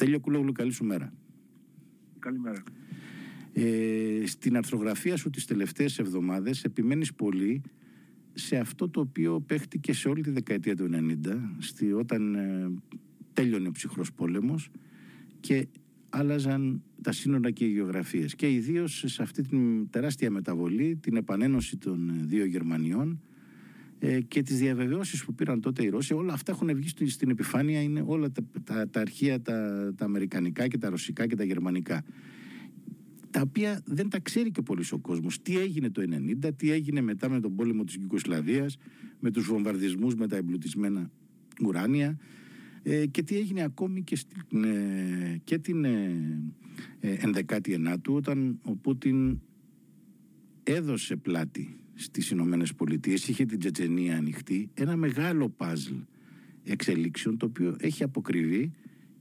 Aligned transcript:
Στέλιο 0.00 0.20
Κουλόγλου, 0.20 0.52
καλή 0.52 0.72
σου 0.72 0.84
μέρα. 0.84 1.12
Καλημέρα. 2.18 2.62
Ε, 3.52 4.26
στην 4.26 4.56
αρθρογραφία 4.56 5.16
σου 5.16 5.30
τις 5.30 5.44
τελευταίες 5.44 5.98
εβδομάδες 5.98 6.64
επιμένεις 6.64 7.14
πολύ 7.14 7.62
σε 8.32 8.56
αυτό 8.56 8.88
το 8.88 9.00
οποίο 9.00 9.40
παίχτηκε 9.40 9.92
σε 9.92 10.08
όλη 10.08 10.22
τη 10.22 10.30
δεκαετία 10.30 10.76
του 10.76 10.90
90 10.92 11.36
στη, 11.58 11.92
όταν 11.92 12.34
ε, 12.34 12.70
τέλειωνε 13.32 13.68
ο 13.68 13.70
ψυχρός 13.70 14.12
πόλεμος 14.12 14.70
και 15.40 15.66
άλλαζαν 16.08 16.82
τα 17.02 17.12
σύνορα 17.12 17.50
και 17.50 17.64
οι 17.64 17.70
γεωγραφίες 17.70 18.34
και 18.34 18.52
ιδίως 18.52 19.04
σε 19.06 19.22
αυτή 19.22 19.42
την 19.42 19.90
τεράστια 19.90 20.30
μεταβολή 20.30 20.96
την 20.96 21.16
επανένωση 21.16 21.76
των 21.76 22.12
δύο 22.22 22.44
Γερμανιών 22.44 23.10
ε, 23.10 23.29
και 24.28 24.42
τις 24.42 24.58
διαβεβαιώσεις 24.58 25.24
που 25.24 25.34
πήραν 25.34 25.60
τότε 25.60 25.84
οι 25.84 25.88
Ρώσοι 25.88 26.14
όλα 26.14 26.32
αυτά 26.32 26.52
έχουν 26.52 26.74
βγει 26.74 27.08
στην 27.08 27.30
επιφάνεια 27.30 27.82
είναι 27.82 28.02
όλα 28.06 28.30
τα, 28.30 28.42
τα, 28.64 28.88
τα 28.88 29.00
αρχεία 29.00 29.40
τα, 29.40 29.92
τα 29.96 30.04
αμερικανικά 30.04 30.68
και 30.68 30.78
τα 30.78 30.90
ρωσικά 30.90 31.26
και 31.26 31.36
τα 31.36 31.44
γερμανικά. 31.44 32.04
Τα 33.30 33.40
οποία 33.40 33.82
δεν 33.84 34.08
τα 34.08 34.20
ξέρει 34.20 34.50
και 34.50 34.62
πολύς 34.62 34.92
ο 34.92 34.98
κόσμος. 34.98 35.42
Τι 35.42 35.58
έγινε 35.58 35.90
το 35.90 36.02
90 36.44 36.50
τι 36.56 36.70
έγινε 36.70 37.00
μετά 37.00 37.28
με 37.28 37.40
τον 37.40 37.56
πόλεμο 37.56 37.84
της 37.84 37.94
Γιουγκοσλαβίας 37.94 38.76
με 39.20 39.30
τους 39.30 39.46
βομβαρδισμούς 39.46 40.14
με 40.14 40.28
τα 40.28 40.36
εμπλουτισμένα 40.36 41.10
ουράνια 41.64 42.18
ε, 42.82 43.06
και 43.06 43.22
τι 43.22 43.36
έγινε 43.36 43.62
ακόμη 43.62 44.02
και, 44.02 44.16
στην, 44.16 44.64
ε, 44.64 45.40
και 45.44 45.58
την 45.58 45.84
ε, 45.84 46.46
11η 47.00 47.72
Ενάτου 47.72 48.14
όταν 48.14 48.58
ο 48.62 48.76
Πούτιν 48.76 49.40
έδωσε 50.62 51.16
πλάτη 51.16 51.76
στις 52.00 52.30
Ηνωμένες 52.30 52.74
Πολιτείες, 52.74 53.28
είχε 53.28 53.44
την 53.44 53.58
Τσετσενία 53.58 54.16
ανοιχτή, 54.16 54.70
ένα 54.74 54.96
μεγάλο 54.96 55.48
παζλ 55.48 55.94
εξελίξεων 56.64 57.36
το 57.36 57.46
οποίο 57.46 57.76
έχει 57.80 58.02
αποκριβεί 58.02 58.72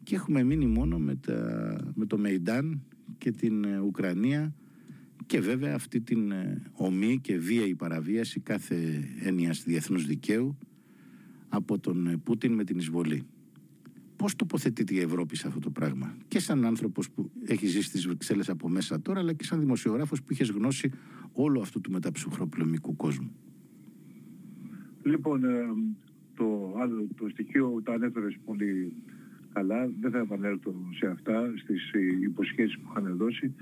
και 0.03 0.15
έχουμε 0.15 0.43
μείνει 0.43 0.65
μόνο 0.65 0.99
με, 0.99 1.15
τα, 1.15 1.91
με 1.95 2.05
το 2.05 2.17
Μεϊντάν 2.17 2.81
και 3.17 3.31
την 3.31 3.63
ε, 3.63 3.79
Ουκρανία 3.79 4.53
και 5.25 5.39
βέβαια 5.39 5.75
αυτή 5.75 6.01
την 6.01 6.31
ε, 6.31 6.61
ομή 6.71 7.19
και 7.21 7.37
βίαιη 7.37 7.75
παραβίαση 7.75 8.39
κάθε 8.39 9.03
έννοιας 9.23 9.63
διεθνούς 9.63 10.05
δικαίου 10.05 10.57
από 11.49 11.79
τον 11.79 12.07
ε, 12.07 12.17
Πούτιν 12.17 12.53
με 12.53 12.63
την 12.63 12.77
εισβολή. 12.77 13.23
Πώς 14.19 14.35
τοποθετείται 14.35 14.93
η 14.93 14.99
Ευρώπη 14.99 15.35
σε 15.35 15.47
αυτό 15.47 15.59
το 15.59 15.69
πράγμα; 15.69 16.15
Και 16.27 16.39
σαν 16.39 16.65
άνθρωπος 16.65 17.09
που 17.11 17.31
έχει 17.45 17.65
ζήσει 17.65 17.87
στις 17.87 18.07
Βρυξέλλες 18.07 18.49
από 18.49 18.69
μέσα 18.69 19.01
τώρα 19.01 19.19
αλλά 19.19 19.33
και 19.33 19.43
σαν 19.43 19.59
δημοσιογράφος 19.59 20.23
που 20.23 20.33
είχες 20.33 20.49
γνώση 20.49 20.91
όλου 21.33 21.61
αυτού 21.61 21.81
του 21.81 21.91
μεταψυχροπλωμικού 21.91 22.95
κόσμου. 22.95 23.31
Λοιπόν, 25.03 25.41
το 26.35 26.75
άλλο 26.79 27.07
το 27.17 27.29
στοιχείο 27.29 27.81
το 27.83 27.91
ανέφερες 27.91 28.37
πολύ 28.45 28.93
καλά, 29.53 29.91
δεν 29.99 30.11
θα 30.11 30.19
επανέλθω 30.19 30.73
σε 30.97 31.07
αυτά, 31.07 31.53
στις 31.57 31.91
υποσχέσεις 32.21 32.79
που 32.79 32.87
είχαν 32.89 33.17
δώσει 33.17 33.53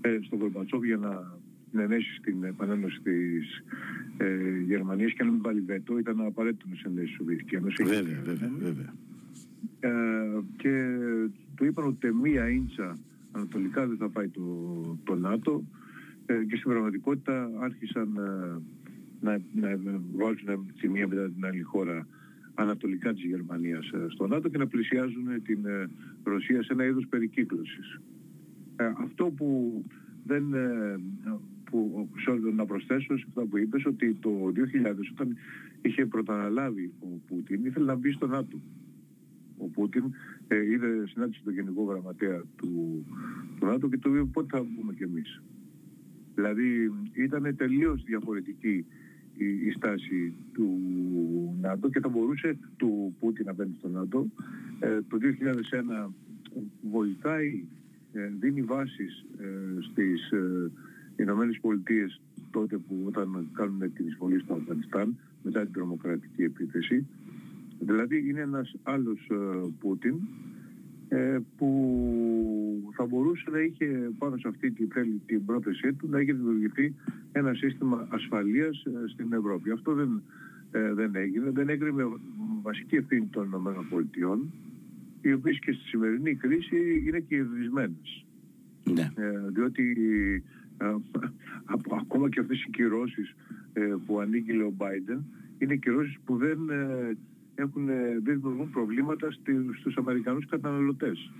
ε, 0.00 0.18
στον 0.22 0.38
Κορμπατσόβ 0.38 0.84
για 0.84 0.96
να 0.96 1.38
ενέσει 1.82 2.14
στην 2.14 2.44
επανένωση 2.44 3.00
της 3.00 3.64
ε, 4.16 4.60
Γερμανίας 4.66 5.12
και 5.12 5.24
να 5.24 5.30
μην 5.30 5.42
βάλει 5.42 5.60
βέτο, 5.60 5.98
ήταν 5.98 6.20
απαραίτητο 6.20 6.66
να 6.68 6.76
συνδέσει 6.76 7.12
η 7.12 7.14
Σοβιετική 7.16 7.54
Ένωση. 7.54 7.82
Βέβαια, 7.84 8.20
βέβαια, 8.24 8.50
βέβαια. 8.58 8.94
Ε, 9.80 9.90
και 10.56 10.96
του 11.54 11.64
είπαν 11.64 11.86
ότι 11.86 12.14
μία 12.14 12.48
ίντσα 12.48 12.98
ανατολικά 13.32 13.86
δεν 13.86 13.96
θα 13.96 14.08
πάει 14.08 14.28
το, 14.28 14.42
το 15.04 15.14
ΝΑΤΟ 15.14 15.64
ε, 16.26 16.44
και 16.44 16.56
στην 16.56 16.70
πραγματικότητα 16.70 17.50
άρχισαν 17.60 18.16
ε, 18.16 18.62
να, 19.20 19.40
να, 19.54 19.76
να 19.76 20.00
βάζουν 20.16 20.72
τη 20.80 20.88
μία 20.88 21.08
μετά 21.08 21.30
την 21.30 21.44
άλλη 21.44 21.62
χώρα 21.62 22.06
ανατολικά 22.54 23.12
της 23.12 23.24
Γερμανίας 23.24 23.90
ε, 23.90 24.06
στο 24.08 24.26
ΝΑΤΟ 24.26 24.48
και 24.48 24.58
να 24.58 24.66
πλησιάζουν 24.66 25.42
την 25.42 25.66
ε, 25.66 25.90
Ρωσία 26.24 26.62
σε 26.62 26.72
ένα 26.72 26.84
είδος 26.84 27.06
περικύκλωσης. 27.08 28.00
Ε, 28.76 28.92
αυτό 28.98 29.24
που 29.24 29.82
δεν 30.24 30.44
που 31.70 32.08
να 32.54 32.66
προσθέσω 32.66 33.18
σε 33.18 33.24
αυτά 33.28 33.42
που 33.42 33.58
είπες 33.58 33.84
ότι 33.86 34.14
το 34.14 34.30
2000 34.30 34.94
όταν 35.12 35.36
είχε 35.82 36.06
πρωταναλάβει 36.06 36.92
ο 37.00 37.06
Πούτιν 37.26 37.64
ήθελε 37.64 37.84
να 37.84 37.94
μπει 37.94 38.12
στο 38.12 38.26
ΝΑΤΟ. 38.26 38.60
Ο 39.66 39.68
Πούτιν 39.68 40.04
ε, 40.48 40.70
είδε 40.70 41.06
συνάντηση 41.06 41.40
τον 41.44 41.52
Γενικό 41.52 41.82
Γραμματέα 41.84 42.42
του, 42.56 43.04
του 43.58 43.66
ΝΑΤΟ 43.66 43.88
και 43.88 43.98
του 43.98 44.14
είπε 44.14 44.24
πότε 44.24 44.56
θα 44.56 44.62
μπούμε 44.62 44.94
κι 44.94 45.02
εμείς. 45.02 45.42
Δηλαδή 46.34 46.92
ήταν 47.12 47.56
τελείως 47.56 48.02
διαφορετική 48.04 48.86
η, 49.36 49.70
στάση 49.70 50.34
του 50.52 50.68
ΝΑΤΟ 51.60 51.88
και 51.88 52.00
θα 52.00 52.08
μπορούσε 52.08 52.58
του 52.76 53.14
Πούτιν 53.20 53.48
απέναντι 53.48 53.76
στο 53.78 53.88
ΝΑΤΟ. 53.88 54.26
Ε, 54.80 55.00
το 55.08 55.18
2001 56.06 56.12
βοηθάει, 56.90 57.64
ε, 58.12 58.32
δίνει 58.38 58.62
βάσεις 58.62 59.24
ε, 59.38 59.80
στις 59.90 60.30
ε, 60.30 60.70
Ηνωμένες 61.16 61.58
Πολιτείες 61.60 62.20
τότε 62.50 62.76
που 62.76 63.04
όταν 63.06 63.48
κάνουν 63.52 63.92
την 63.92 64.06
εισβολή 64.06 64.40
στο 64.40 64.54
Αφγανιστάν 64.54 65.16
μετά 65.42 65.62
την 65.62 65.72
τρομοκρατική 65.72 66.42
επίθεση. 66.42 67.06
Δηλαδή 67.78 68.28
είναι 68.28 68.40
ένας 68.40 68.74
άλλος 68.82 69.28
ε, 69.30 69.36
Πούτιν 69.78 70.14
ε, 71.08 71.38
που 71.56 72.92
θα 72.96 73.06
μπορούσε 73.06 73.50
να 73.50 73.58
είχε 73.58 74.10
πάνω 74.18 74.36
σε 74.36 74.48
αυτή 74.48 74.70
την, 74.70 74.88
την 75.26 75.44
πρόθεσή 75.44 75.92
του 75.92 76.08
να 76.08 76.20
είχε 76.20 76.32
δημιουργηθεί 76.32 76.94
ένα 77.32 77.54
σύστημα 77.54 78.06
ασφαλείας 78.10 78.84
ε, 78.84 79.08
στην 79.08 79.32
Ευρώπη. 79.32 79.70
Αυτό 79.70 79.92
δεν, 79.94 80.22
ε, 80.70 80.92
δεν 80.92 81.14
έγινε. 81.14 81.50
Δεν 81.50 81.68
έγινε 81.68 81.92
με 81.92 82.04
βασική 82.62 82.96
ευθύνη 82.96 83.26
των 83.26 83.46
ΗΠΑ 83.46 84.38
οι 85.20 85.32
οποίες 85.32 85.58
και 85.58 85.72
στη 85.72 85.84
σημερινή 85.84 86.34
κρίση 86.34 87.04
είναι 87.06 87.20
και 87.20 87.36
ιδρυσμένες. 87.36 88.24
Ναι. 88.94 89.10
διότι 89.52 89.94
ακόμα 91.98 92.28
και 92.28 92.40
αυτές 92.40 92.62
οι 92.62 92.70
κυρώσεις 92.70 93.34
που 94.06 94.20
ανήγγειλε 94.20 94.62
ο 94.62 94.72
Biden 94.78 95.18
είναι 95.58 95.76
κυρώσεις 95.76 96.18
που 96.24 96.36
δεν 96.36 96.58
έχουν, 97.56 97.86
δεν 97.86 98.22
δημιουργούν 98.22 98.70
προβλήματα 98.70 99.28
στους 99.80 99.96
Αμερικανούς 99.96 100.46
καταναλωτές. 100.46 101.30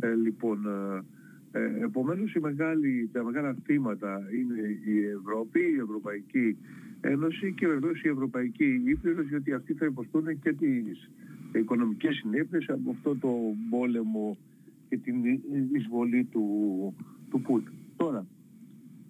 Ε, 0.00 0.14
λοιπόν, 0.14 0.66
ε, 0.66 1.60
ε, 1.60 1.84
επομένως 1.84 2.34
η 2.34 2.40
μεγάλη, 2.40 3.10
τα 3.12 3.24
μεγάλα 3.24 3.56
θύματα 3.64 4.20
είναι 4.38 4.78
η 4.84 5.04
Ευρώπη, 5.04 5.60
η 5.60 5.80
Ευρωπαϊκή 5.82 6.56
Ένωση 7.00 7.52
και 7.52 7.66
βεβαίως 7.66 8.02
η 8.02 8.08
Ευρωπαϊκή 8.08 8.82
Ήπειρος 8.84 9.28
γιατί 9.28 9.52
αυτοί 9.52 9.74
θα 9.74 9.86
υποστούν 9.86 10.40
και 10.40 10.52
τις 10.52 11.10
οικονομικές 11.52 12.14
συνέπειες 12.16 12.68
από 12.68 12.90
αυτό 12.90 13.16
το 13.16 13.30
πόλεμο 13.70 14.36
και 14.88 14.96
την 14.96 15.14
εισβολή 15.72 16.24
του, 16.24 16.44
του 17.30 17.40
Πούτιν. 17.40 17.72
Τώρα, 17.96 18.26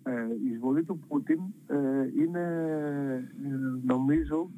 ε, 0.03 0.11
η 0.45 0.53
εισβολή 0.53 0.85
του 0.85 1.01
Πούτιν 1.09 1.39
ε, 1.67 1.77
είναι 2.23 2.45
νομίζω 3.85 4.51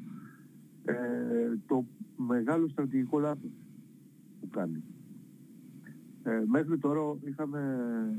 ε, 0.85 0.95
το 1.67 1.85
μεγάλο 2.15 2.67
στρατηγικό 2.67 3.19
λάθος 3.19 3.51
που 4.39 4.49
κάνει. 4.49 4.83
Ε, 6.23 6.43
μέχρι 6.45 6.77
τώρα 6.77 7.01
είχαμε 7.25 7.59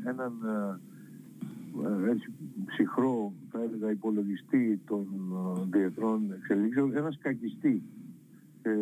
έναν 0.05 0.33
ε, 0.45 2.11
έτσι, 2.11 2.33
ψυχρό, 2.67 3.33
θα 3.51 3.63
έλεγα, 3.63 3.91
υπολογιστή 3.91 4.81
των 4.87 5.07
ε, 5.57 5.79
διεθνών 5.79 6.33
εξελίξεων, 6.33 6.97
ένας 6.97 7.15
σκακιστή 7.15 7.83
ε, 8.63 8.73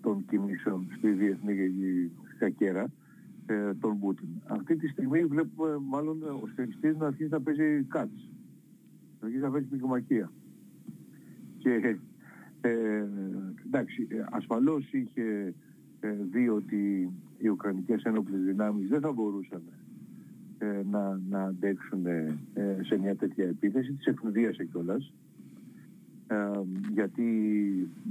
των 0.00 0.24
κινήσεων 0.28 0.86
στη 0.96 1.10
διεθνή 1.10 1.54
κακέρα, 2.38 2.90
ε, 3.46 3.74
τον 3.74 3.98
Πούτιν. 3.98 4.28
Αυτή 4.46 4.76
τη 4.76 4.88
στιγμή 4.88 5.24
βλέπουμε 5.24 5.78
μάλλον 5.80 6.22
ο 6.22 6.46
σκακιστής 6.52 6.96
να 6.96 7.06
αρχίσει 7.06 7.30
να 7.30 7.40
παίζει 7.40 7.82
κάτς. 7.82 8.30
Να 9.20 9.26
αρχίσει 9.26 9.42
να 9.42 9.50
παίζει 9.50 9.66
πικομακία. 9.66 10.32
Και 11.58 11.96
ε, 12.68 13.08
εντάξει, 13.66 14.06
ε, 14.10 14.24
ασφαλώς 14.30 14.92
είχε 14.92 15.54
ε, 16.00 16.16
δει 16.30 16.48
ότι 16.48 17.10
οι 17.38 17.48
Ουκρανικές 17.48 18.02
ένοπλες 18.02 18.40
δυνάμεις 18.40 18.88
δεν 18.88 19.00
θα 19.00 19.12
μπορούσαν 19.12 19.62
ε, 20.58 20.80
να, 20.90 21.20
να 21.28 21.42
αντέξουν 21.42 22.06
ε, 22.06 22.36
σε 22.80 22.98
μια 22.98 23.16
τέτοια 23.16 23.44
επίθεση, 23.44 23.92
τις 23.92 24.06
εκνουδίασε 24.06 24.64
κιόλας, 24.64 25.12
γιατί 26.92 27.24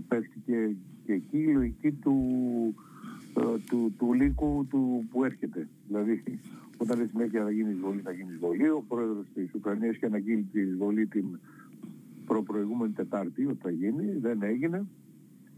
παίχτηκε 0.08 0.76
και 1.06 1.14
εκεί 1.14 1.38
η 1.38 1.54
λογική 1.54 1.92
του, 1.92 2.16
του, 3.70 3.94
του 3.98 4.14
λύκου 4.14 4.68
του 4.70 5.08
που 5.12 5.24
έρχεται. 5.24 5.68
Δηλαδή, 5.88 6.24
όταν 6.78 6.98
λέει 6.98 7.08
συνέχεια 7.08 7.44
να 7.44 7.52
γίνει 7.52 7.72
εισβολή, 7.72 8.02
θα 8.02 8.12
γίνει 8.12 8.34
εισβολή, 8.34 8.70
ο 8.70 8.84
πρόεδρος 8.88 9.26
της 9.34 9.54
Ουκρανίας 9.54 9.98
και 9.98 10.06
αναγγείλει 10.06 10.48
τη 10.52 10.62
εισβολή 10.62 11.08
την 11.08 11.40
προπροηγούμενη 12.34 12.94
Τετάρτη 12.94 13.46
ότι 13.46 13.60
θα 13.62 13.70
γίνει, 13.70 14.18
δεν 14.22 14.44
έγινε 14.44 14.86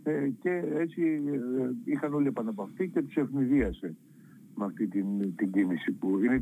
ε, 0.04 0.30
και 0.42 0.63
έτσι 0.74 1.22
ε, 1.25 1.69
είχαν 1.83 2.13
όλοι 2.13 2.27
επαναπαυθεί 2.27 2.89
και 2.89 3.01
τους 3.01 3.16
ευνηδίασε 3.16 3.95
με 4.56 4.66
αυτή 4.66 4.88
την, 4.88 5.36
την 5.36 5.51
κίνηση 5.51 5.92
που 5.92 6.19
είναι 6.24 6.39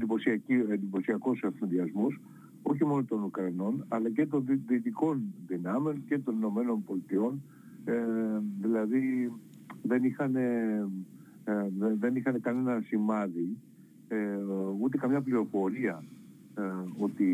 εντυπωσιακός 0.74 1.41
ευνηδιασμός 1.44 2.19
όχι 2.62 2.85
μόνο 2.85 3.03
των 3.03 3.24
Ουκρανών 3.24 3.85
αλλά 3.88 4.09
και 4.09 4.25
των 4.25 4.45
δυτικών 4.68 5.33
δυνάμεων 5.47 6.03
και 6.06 6.19
των 6.19 6.36
Ηνωμένων 6.36 6.83
Πολιτειών 6.83 7.41
ε, 7.86 7.94
δηλαδή 8.62 9.31
δεν 9.81 10.03
είχαν 10.03 10.36
ε, 11.45 11.69
δεν 12.00 12.15
είχαν 12.15 12.41
κανένα 12.41 12.81
σημάδι, 12.86 13.57
ε, 14.07 14.18
ούτε 14.79 14.97
καμιά 14.97 15.21
πληροφορία 15.21 16.03
ε, 16.57 16.62
ότι 16.97 17.27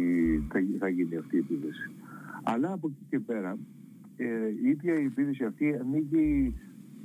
θα, 0.52 0.60
θα 0.80 0.90
γίνει 0.90 1.16
αυτή 1.16 1.36
η 1.36 1.40
επίθεση. 1.40 1.92
Αλλά 2.44 2.72
από 2.72 2.88
εκεί 2.88 3.06
και 3.10 3.20
πέρα, 3.20 3.58
ε, 4.16 4.48
η 4.64 4.70
ίδια 4.70 5.00
η 5.00 5.04
επίθεση 5.04 5.44
αυτή 5.44 5.78
ανοίγει 5.82 6.56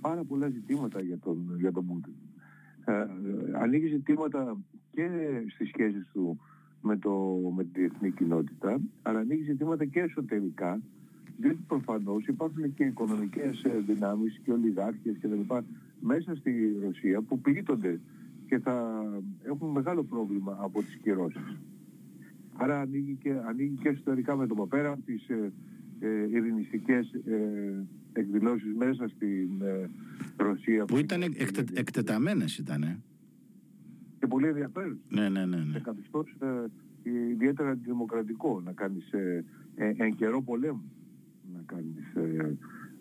πάρα 0.01 0.25
πολλά 0.25 0.49
ζητήματα 0.49 1.01
για 1.01 1.19
τον, 1.19 1.57
για 1.59 1.73
τον 1.73 1.87
Πούτιν. 1.87 2.13
Ε, 2.85 3.07
ανοίγει 3.53 3.87
ζητήματα 3.87 4.57
και 4.93 5.09
στις 5.55 5.69
σχέσεις 5.69 6.09
του 6.13 6.41
με, 6.81 6.97
το, 6.97 7.13
με 7.57 7.65
τη 7.65 7.81
διεθνή 7.81 8.11
κοινότητα, 8.11 8.81
αλλά 9.03 9.19
ανοίγει 9.19 9.43
ζητήματα 9.43 9.85
και 9.85 10.01
εσωτερικά, 10.01 10.81
διότι 11.37 11.65
προφανώς 11.67 12.27
υπάρχουν 12.27 12.75
και 12.75 12.85
οικονομικές 12.85 13.65
δυνάμεις 13.87 14.41
και 14.45 14.53
ολιγάρχες 14.53 15.17
και 15.21 15.29
τα 15.29 15.65
μέσα 16.01 16.35
στη 16.35 16.77
Ρωσία 16.83 17.21
που 17.21 17.41
πλήττονται 17.41 18.01
και 18.47 18.59
θα 18.59 19.05
έχουν 19.43 19.71
μεγάλο 19.71 20.05
πρόβλημα 20.05 20.57
από 20.61 20.83
τις 20.83 20.97
κυρώσεις. 20.97 21.57
Άρα 22.56 22.81
ανοίγει 22.81 23.17
και, 23.23 23.33
ανοίγει 23.49 23.77
και 23.83 23.89
εσωτερικά 23.89 24.37
με 24.37 24.47
το 24.47 24.55
πέρα 24.55 24.99
τις 25.05 25.29
ε, 25.29 25.53
ε, 26.01 26.09
ειρηνιστικές 26.31 27.12
ε, 27.12 27.87
εκδηλώσεις 28.12 28.75
μέσα 28.75 29.09
στην 29.09 29.62
ε, 29.62 29.91
Ρωσία. 30.37 30.85
Που 30.85 30.99
ήταν 30.99 31.23
εκτε, 31.23 31.65
εκτεταμένες 31.73 32.59
ήταν. 32.59 33.03
Και 34.19 34.27
πολύ 34.27 34.47
ενδιαφέρον. 34.47 35.01
Ναι, 35.09 35.29
ναι, 35.29 35.47
ναι. 35.47 35.56
ναι. 35.56 35.73
Σε 35.73 35.81
καθιστώς 35.81 36.37
ε, 36.41 37.11
ιδιαίτερα 37.33 37.71
αντιδημοκρατικό 37.71 38.61
να 38.65 38.73
κάνεις 38.73 39.12
ε, 39.12 39.45
ε, 39.75 39.93
εν 39.97 40.15
καιρό 40.15 40.43
πολέμου 40.43 40.93
να 41.53 41.62
κάνεις 41.67 42.15
ε, 42.15 42.57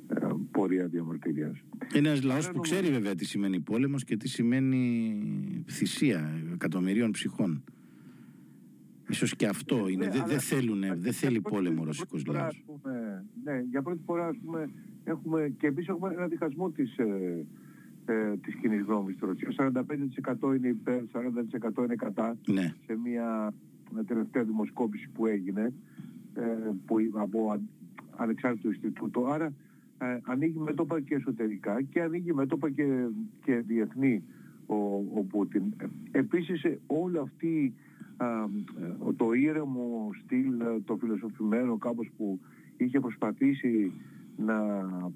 ε, 0.08 0.28
πορεία 0.52 0.88
διαμαρτυρίας. 0.88 1.64
Είναι 1.94 2.08
ένας 2.08 2.24
λαός 2.24 2.52
που 2.52 2.60
ξέρει 2.60 2.92
βέβαια 2.92 3.16
τι 3.16 3.26
σημαίνει 3.26 3.60
πόλεμος 3.60 4.04
και 4.04 4.18
τι 4.18 4.28
σημαίνει 4.28 5.16
θυσία 5.70 6.42
εκατομμυρίων 6.54 7.12
ψυχών. 7.12 7.64
Ίσως 9.13 9.36
και 9.36 9.45
αυτό 9.48 9.75
ναι, 9.75 9.92
είναι. 9.92 10.10
Δεν 10.10 10.24
δε 10.27 10.38
θέλουν, 10.38 10.83
δεν 10.95 11.13
θέλει 11.13 11.42
πόλεμο 11.42 11.81
ο 11.81 11.86
ρωσικός 11.86 12.25
λαός. 12.25 12.63
Ναι, 13.44 13.60
για 13.69 13.81
πρώτη 13.81 14.01
φορά 14.06 14.27
ας 14.27 14.38
πούμε, 14.45 14.69
έχουμε, 15.04 15.54
και 15.57 15.68
εμείς 15.68 15.88
έχουμε 15.88 16.13
ένα 16.13 16.27
διχασμό 16.27 16.69
της, 16.69 16.98
ε, 16.98 17.45
ε, 18.06 18.38
της 18.38 18.56
κοινής 18.56 18.81
γνώμης 18.81 19.15
στη 19.15 19.25
Ρωσία. 19.25 19.51
45% 19.51 20.56
είναι 20.56 20.68
υπέρ, 20.68 21.01
40% 21.12 21.83
είναι 21.83 21.95
κατά. 21.95 22.38
Ναι. 22.48 22.74
Σε 22.86 22.98
μια 23.04 23.54
τελευταία 24.07 24.44
δημοσκόπηση 24.44 25.10
που 25.10 25.25
έγινε 25.25 25.74
ε, 26.33 26.42
που, 26.86 26.95
από 27.13 27.62
ανεξάρτητο 28.15 28.68
Ινστιτούτο. 28.68 29.25
Άρα 29.25 29.54
ε, 29.98 30.19
ανοίγει 30.24 30.60
μέτωπα 30.60 31.01
και 31.01 31.15
εσωτερικά 31.15 31.81
και 31.81 32.01
ανοίγει 32.01 32.33
μέτωπα 32.33 32.69
και, 32.69 33.07
και 33.44 33.63
διεθνή 33.68 34.24
ο, 34.65 34.75
ο 35.15 35.24
Πούτιν. 35.30 35.63
Επίσης 36.12 36.63
ε, 36.63 36.80
όλη 36.88 37.18
αυτή 37.18 37.74
το 39.15 39.33
ήρεμο 39.33 40.10
στυλ, 40.24 40.63
το 40.86 40.95
φιλοσοφημένο 40.95 41.77
κάπως 41.77 42.10
που 42.18 42.39
είχε 42.77 43.00
προσπαθήσει 43.00 43.92
να 44.38 44.56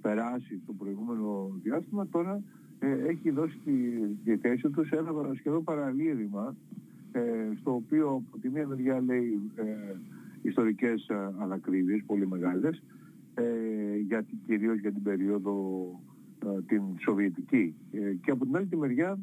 περάσει 0.02 0.62
το 0.66 0.74
προηγούμενο 0.74 1.52
διάστημα 1.64 2.08
τώρα 2.08 2.44
ε, 2.80 3.08
έχει 3.08 3.30
δώσει 3.30 3.58
τη, 3.66 3.72
τη 4.24 4.38
θέση 4.38 4.70
του 4.70 4.86
σε 4.86 4.96
ένα 4.96 5.34
σχεδόν 5.38 5.64
παραλήρημα 5.64 6.56
ε, 7.12 7.22
στο 7.60 7.74
οποίο 7.74 8.24
από 8.28 8.38
τη 8.42 8.50
μία 8.50 8.68
μεριά 8.68 9.02
λέει 9.02 9.52
ε, 9.56 9.96
ιστορικές 10.42 11.10
ανακρίβειες 11.40 12.04
πολύ 12.06 12.28
μεγάλες 12.28 12.84
ε, 13.34 13.98
για, 14.08 14.26
κυρίως 14.46 14.80
για 14.80 14.92
την 14.92 15.04
περίοδο 15.04 15.56
ε, 16.46 16.62
την 16.68 16.82
Σοβιετική 17.00 17.76
ε, 17.92 18.14
και 18.14 18.32
από 18.32 18.46
την 18.46 18.56
άλλη 18.56 18.66
τη 18.66 18.78
μεριά 18.78 19.20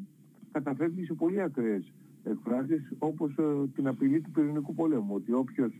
καταφεύγει 0.51 1.05
σε 1.05 1.13
πολύ 1.13 1.41
ακραίες 1.41 1.93
εκφράσεις 2.29 2.91
όπως 2.99 3.37
ε, 3.37 3.67
την 3.75 3.87
απειλή 3.87 4.21
του 4.21 4.31
πυρηνικού 4.31 4.73
πολέμου 4.73 5.13
ότι 5.15 5.31
όποιος 5.31 5.71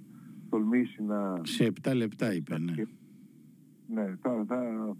τολμήσει 0.50 1.04
να... 1.04 1.42
Σε 1.44 1.74
7 1.84 1.96
λεπτά 1.96 2.34
είπε, 2.34 2.60
ναι. 2.60 2.74
Ναι, 3.88 4.16
θα, 4.22 4.46
θα, 4.48 4.96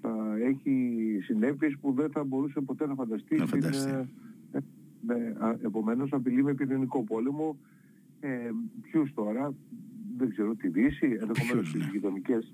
θα 0.00 0.36
έχει 0.40 0.98
συνέπειες 1.22 1.76
που 1.80 1.92
δεν 1.92 2.10
θα 2.10 2.24
μπορούσε 2.24 2.60
ποτέ 2.60 2.86
να 2.86 2.94
φανταστεί. 2.94 3.36
Να 3.36 3.46
φανταστεί. 3.46 3.90
Την, 3.90 4.08
ε, 4.52 4.62
ναι, 5.06 5.32
επομένως 5.62 6.12
απειλεί 6.12 6.42
με 6.42 6.54
πυρηνικό 6.54 7.02
πόλεμο 7.02 7.56
ε, 8.20 8.50
ποιους 8.82 9.14
τώρα, 9.14 9.54
δεν 10.16 10.30
ξέρω, 10.30 10.54
τη 10.54 10.68
Δύση, 10.68 11.18
ενδεχομένως 11.20 11.74
ναι. 11.74 11.80
τις 11.80 11.88
γειτονικές, 11.92 12.52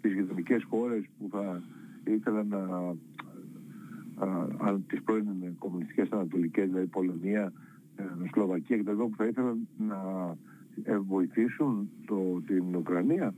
τις 0.00 0.12
γειτονικές 0.12 0.64
χώρες 0.64 1.04
που 1.18 1.28
θα 1.30 1.62
ήθελαν 2.04 2.46
να 2.48 2.58
α, 4.66 4.78
τις 4.86 5.02
πρώην 5.02 5.26
κομμουνιστικές 5.58 6.08
ανατολικές, 6.10 6.66
δηλαδή 6.66 6.86
Πολωνία, 6.86 7.42
ε, 7.42 7.67
Σλοβακία 8.32 8.78
κτλ. 8.78 8.96
που 8.96 9.16
θα 9.16 9.26
ήθελαν 9.26 9.68
να 9.76 9.98
ε, 10.82 10.98
βοηθήσουν 10.98 11.90
το, 12.06 12.42
την 12.46 12.76
Ουκρανία. 12.76 13.34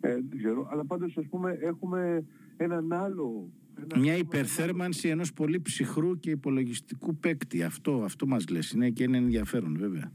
Ε, 0.00 0.14
δεν 0.14 0.38
ξέρω, 0.38 0.68
αλλά 0.70 0.84
πάντως 0.84 1.16
ας 1.16 1.26
πούμε 1.26 1.58
έχουμε 1.60 2.24
έναν 2.56 2.92
άλλο... 2.92 3.48
Ένα 3.76 4.00
Μια 4.00 4.16
υπερθέρμανση 4.16 5.08
ενός 5.08 5.32
πολύ 5.32 5.60
ψυχρού 5.60 6.18
και 6.18 6.30
υπολογιστικού 6.30 7.16
παίκτη. 7.16 7.62
Αυτό, 7.62 8.02
αυτό 8.04 8.26
μας 8.26 8.48
λες. 8.48 8.70
Είναι 8.70 8.90
και 8.90 9.02
είναι 9.02 9.16
ενδιαφέρον 9.16 9.76
βέβαια. 9.78 10.12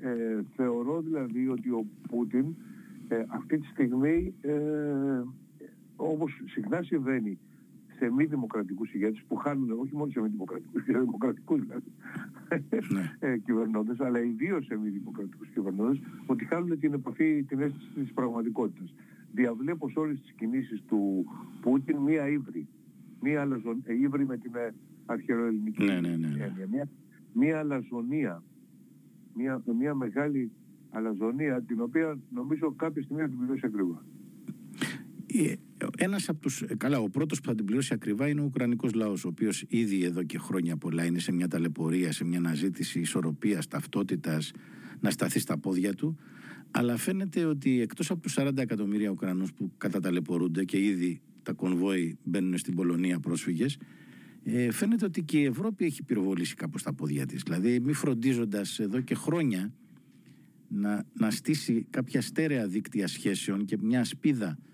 Ε, 0.00 0.42
θεωρώ 0.56 1.00
δηλαδή 1.00 1.48
ότι 1.48 1.70
ο 1.70 1.86
Πούτιν 2.08 2.54
ε, 3.08 3.24
αυτή 3.28 3.58
τη 3.58 3.66
στιγμή 3.66 4.34
ε, 4.40 4.52
όπως 5.96 6.40
συχνά 6.46 6.82
συμβαίνει 6.82 7.38
σε 7.98 8.10
μη 8.10 8.24
δημοκρατικούς 8.24 8.92
ηγέτες 8.92 9.22
που 9.28 9.36
χάνουν 9.36 9.70
όχι 9.70 9.94
μόνο 9.96 10.10
σε 10.10 10.20
μη 10.20 10.28
δημοκρατικούς, 10.28 10.82
σε 10.84 10.98
δημοκρατικούς 10.98 11.60
δηλαδή, 11.60 11.92
ναι. 12.92 13.16
ε, 13.28 13.38
κυβερνώντες, 13.38 14.00
αλλά 14.00 14.22
ιδίως 14.22 14.64
σε 14.64 14.76
μη 14.76 14.88
δημοκρατικούς 14.88 15.48
κυβερνώντες, 15.48 16.00
ότι 16.26 16.44
χάνουν 16.44 16.78
την 16.78 16.92
επαφή, 16.92 17.42
την 17.42 17.60
αίσθηση 17.60 17.90
της 17.94 18.12
πραγματικότητας. 18.12 18.94
Διαβλέπως 19.32 19.92
σε 19.92 19.98
όλες 19.98 20.20
τις 20.20 20.32
κινήσεις 20.32 20.82
του 20.88 21.26
Πούτιν 21.60 21.96
μία 21.96 22.28
ύβρη. 22.28 22.68
Μία 23.20 23.40
αλαζον, 23.40 23.82
ε, 23.84 23.94
ύβρη 23.94 24.26
με 24.26 24.36
την 24.36 24.54
ε, 24.54 24.74
αρχαιοελληνική 25.06 25.84
ναι, 25.84 26.00
ναι, 26.00 26.08
ναι, 26.08 26.28
ναι. 26.28 26.66
Μία, 26.70 26.88
μία 27.32 27.58
αλαζονία. 27.58 28.42
Μία, 29.34 29.62
μία 29.78 29.94
μεγάλη 29.94 30.50
αλαζονία 30.90 31.62
την 31.62 31.80
οποία 31.80 32.18
νομίζω 32.30 32.74
κάποια 32.76 33.02
στιγμή 33.02 33.22
θα 33.22 33.28
την 33.28 33.38
πληρώσει 33.38 33.66
ακριβά. 33.66 34.04
Ε, 35.82 36.04
Ένας 36.04 36.28
από 36.28 36.40
τους. 36.40 36.62
Ε, 36.62 36.74
καλά, 36.76 36.98
ο 36.98 37.08
πρώτος 37.08 37.40
που 37.40 37.48
θα 37.48 37.54
την 37.54 37.64
πληρώσει 37.64 37.94
ακριβά 37.94 38.28
είναι 38.28 38.40
ο 38.40 38.44
Ουκρανικός 38.44 38.92
λαός, 38.92 39.24
ο 39.24 39.28
οποίος 39.28 39.64
ήδη 39.68 40.04
εδώ 40.04 40.22
και 40.22 40.38
χρόνια 40.38 40.76
πολλά 40.76 41.04
είναι 41.04 41.18
σε 41.18 41.32
μια 41.32 41.48
ταλαιπωρία, 41.48 42.12
σε 42.12 42.24
μια 42.24 42.38
αναζήτηση 42.38 43.00
ισορροπίας, 43.00 43.68
ταυτότητας, 43.68 44.52
να 45.00 45.10
σταθεί 45.10 45.38
στα 45.38 45.58
πόδια 45.58 45.94
του. 45.94 46.16
Αλλά 46.70 46.96
φαίνεται 46.96 47.44
ότι 47.44 47.80
εκτός 47.80 48.10
από 48.10 48.20
τους 48.20 48.34
40 48.38 48.62
εκατομμύρια 48.62 49.10
Ουκρανούς 49.10 49.52
που 49.52 49.72
καταταλαιπωρούνται 49.76 50.64
και 50.64 50.84
ήδη 50.84 51.20
τα 51.42 51.52
κονβόι 51.52 52.18
μπαίνουν 52.22 52.58
στην 52.58 52.74
Πολωνία 52.74 53.20
πρόσφυγες, 53.20 53.78
ε, 54.44 54.70
φαίνεται 54.70 55.04
ότι 55.04 55.22
και 55.22 55.38
η 55.38 55.44
Ευρώπη 55.44 55.84
έχει 55.84 56.02
πυροβολήσει 56.02 56.54
κάπως 56.54 56.82
τα 56.82 56.92
πόδια 56.92 57.26
της. 57.26 57.42
Δηλαδή, 57.42 57.80
μη 57.80 57.92
φροντίζοντας 57.92 58.78
εδώ 58.78 59.00
και 59.00 59.14
χρόνια 59.14 59.72
να, 60.68 61.04
να 61.12 61.30
στήσει 61.30 61.86
κάποια 61.90 62.20
στέρεα 62.20 62.66
δίκτυα 62.66 63.06
σχέσεων 63.06 63.64
και 63.64 63.76
μια 63.80 64.04
σπίδα 64.04 64.48
ε, 64.48 64.71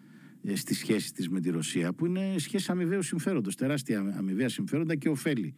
στη 0.54 0.74
σχέση 0.74 1.12
της 1.12 1.28
με 1.28 1.40
τη 1.40 1.50
Ρωσία 1.50 1.92
που 1.92 2.06
είναι 2.06 2.34
σχέση 2.38 2.70
αμοιβαίου 2.70 3.02
συμφέροντος, 3.02 3.54
τεράστια 3.54 4.14
αμοιβαία 4.16 4.48
συμφέροντα 4.48 4.94
και 4.94 5.08
ωφέλη. 5.08 5.54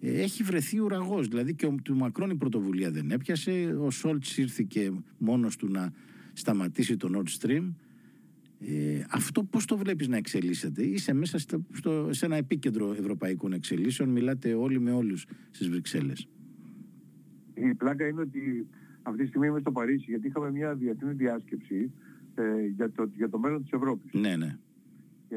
Ε, 0.00 0.22
έχει 0.22 0.42
βρεθεί 0.42 0.80
ουραγός, 0.80 1.28
δηλαδή 1.28 1.54
και 1.54 1.66
ο, 1.66 1.74
του 1.82 1.96
Μακρόν 1.96 2.30
η 2.30 2.36
πρωτοβουλία 2.36 2.90
δεν 2.90 3.10
έπιασε, 3.10 3.76
ο 3.80 3.90
Σόλτς 3.90 4.38
ήρθε 4.38 4.66
μόνος 5.18 5.56
του 5.56 5.68
να 5.68 5.92
σταματήσει 6.32 6.96
το 6.96 7.10
Nord 7.14 7.46
Stream. 7.46 7.72
Ε, 8.60 9.04
αυτό 9.10 9.44
πώς 9.44 9.64
το 9.64 9.76
βλέπεις 9.76 10.08
να 10.08 10.16
εξελίσσεται, 10.16 10.82
είσαι 10.82 11.12
μέσα 11.12 11.38
στο, 11.38 11.64
στο, 11.72 12.08
σε 12.12 12.26
ένα 12.26 12.36
επίκεντρο 12.36 12.92
ευρωπαϊκών 12.92 13.52
εξελίσεων, 13.52 14.08
μιλάτε 14.08 14.54
όλοι 14.54 14.80
με 14.80 14.92
όλους 14.92 15.26
στις 15.50 15.68
Βρυξέλλες. 15.68 16.28
Η 17.54 17.74
πλάκα 17.74 18.06
είναι 18.06 18.20
ότι 18.20 18.66
αυτή 19.02 19.22
τη 19.22 19.28
στιγμή 19.28 19.46
είμαι 19.46 19.60
στο 19.60 19.72
Παρίσι 19.72 20.04
γιατί 20.08 20.26
είχαμε 20.26 20.50
μια 20.50 20.74
διεθνή 20.74 21.12
διάσκεψη 21.12 21.90
ε, 22.34 22.66
για, 22.76 22.90
το, 22.90 23.08
για 23.14 23.28
το 23.28 23.38
μέλλον 23.38 23.62
της 23.62 23.72
Ευρώπης. 23.72 24.12
Ναι, 24.12 24.36
ναι. 24.36 24.58
Και 25.28 25.36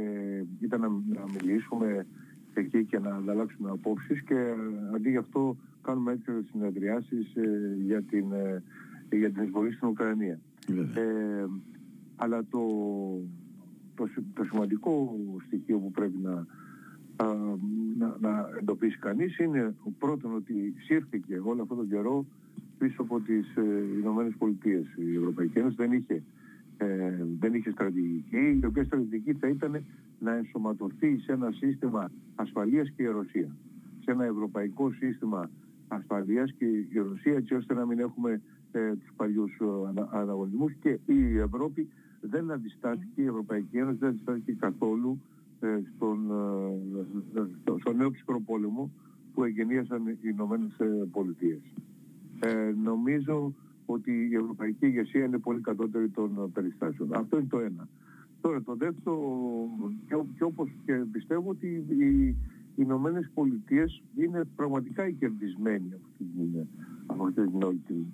ήταν 0.59 0.79
να, 0.79 0.87
να 0.87 1.23
μιλήσουμε 1.33 2.05
εκεί 2.53 2.85
και 2.85 2.99
να 2.99 3.15
ανταλλάξουμε 3.15 3.69
απόψεις 3.69 4.23
και 4.23 4.33
ε, 4.33 4.55
αντί 4.95 5.09
γι' 5.09 5.17
αυτό 5.17 5.57
κάνουμε 5.81 6.11
έτσι 6.11 6.31
συνεδριάσεις 6.51 7.35
ε, 7.35 7.77
για, 7.85 8.01
την, 8.01 8.31
ε, 8.31 8.63
για 9.11 9.31
την 9.31 9.43
εισβολή 9.43 9.71
στην 9.71 9.87
Ουκρανία. 9.87 10.39
Ε, 10.95 11.45
αλλά 12.15 12.45
το, 12.49 12.61
το, 13.95 14.09
το 14.33 14.43
σημαντικό 14.43 15.15
στοιχείο 15.45 15.77
που 15.77 15.91
πρέπει 15.91 16.17
να, 16.23 16.45
να, 17.97 18.17
να 18.19 18.49
εντοπίσει 18.59 18.97
κανείς 18.97 19.37
είναι 19.37 19.75
πρώτον 19.99 20.35
ότι 20.35 20.73
σύρθηκε 20.77 21.41
όλο 21.43 21.61
αυτόν 21.61 21.77
τον 21.77 21.89
καιρό 21.89 22.25
πίσω 22.77 23.01
από 23.01 23.19
τις 23.19 23.55
ε, 23.55 23.61
Ηνωμένες 23.99 24.33
Πολιτείες. 24.37 24.85
Η 24.95 25.15
Ευρωπαϊκή 25.15 25.59
Ένωση 25.59 25.75
δεν 25.75 25.91
είχε 25.91 26.23
ε, 26.77 27.25
δεν 27.39 27.53
είχε 27.53 27.71
στρατηγική, 27.71 28.59
η 28.61 28.65
οποία 28.65 28.83
στρατηγική 28.83 29.33
θα 29.33 29.47
ήταν 29.47 29.83
να 30.19 30.35
ενσωματωθεί 30.35 31.17
σε 31.17 31.31
ένα 31.31 31.51
σύστημα 31.51 32.11
ασφαλείας 32.35 32.89
και 32.95 33.03
η 33.03 33.05
Ρωσία. 33.05 33.55
Σε 33.99 34.11
ένα 34.11 34.25
ευρωπαϊκό 34.25 34.91
σύστημα 34.91 35.49
ασφαλείας 35.87 36.51
και 36.57 36.65
η 36.65 36.87
Ρωσία 37.09 37.33
έτσι 37.33 37.53
ώστε 37.53 37.73
να 37.73 37.85
μην 37.85 37.99
έχουμε 37.99 38.41
ε, 38.71 38.95
τους 38.95 39.11
παλιούς 39.15 39.51
ε, 39.51 40.17
ανταγωνισμούς 40.17 40.73
και 40.73 40.99
η 41.05 41.37
Ευρώπη 41.37 41.87
δεν 42.21 42.51
αντιστάθηκε, 42.51 43.21
η 43.21 43.25
Ευρωπαϊκή 43.25 43.77
Ένωση 43.77 43.97
δεν 43.97 44.09
αντιστάθηκε 44.09 44.53
καθόλου 44.53 45.21
ε, 45.59 45.79
στον, 45.95 46.31
ε, 47.35 47.41
στο, 47.79 47.93
νέο 47.93 48.11
ψυχρό 48.11 48.41
πόλεμο 48.41 48.91
που 49.33 49.43
εγγενίασαν 49.43 50.07
οι 50.07 50.17
Ηνωμένες 50.21 50.71
Πολιτείες. 51.11 51.59
Ε, 52.39 52.73
νομίζω 52.83 53.53
ότι 53.93 54.11
η 54.31 54.35
ευρωπαϊκή 54.35 54.85
ηγεσία 54.85 55.23
είναι 55.25 55.37
πολύ 55.37 55.61
κατώτερη 55.61 56.09
των 56.09 56.51
περιστάσεων. 56.53 57.13
Αυτό 57.13 57.37
είναι 57.37 57.47
το 57.49 57.59
ένα. 57.59 57.87
Τώρα 58.41 58.61
το 58.61 58.75
δεύτερο, 58.75 59.19
και, 60.07 60.15
και 60.37 60.43
όπως 60.43 60.69
και 60.85 60.93
πιστεύω 60.93 61.49
ότι 61.49 61.85
οι, 61.87 62.05
οι 62.27 62.35
Ηνωμένες 62.75 63.29
Πολιτείες 63.33 64.03
είναι 64.15 64.43
πραγματικά 64.55 65.07
οι 65.07 65.13
κερδισμένοι 65.13 65.93
από 67.05 67.23
αυτή 67.23 67.47
την, 67.47 67.63
όλη 67.63 67.81
την, 67.87 68.05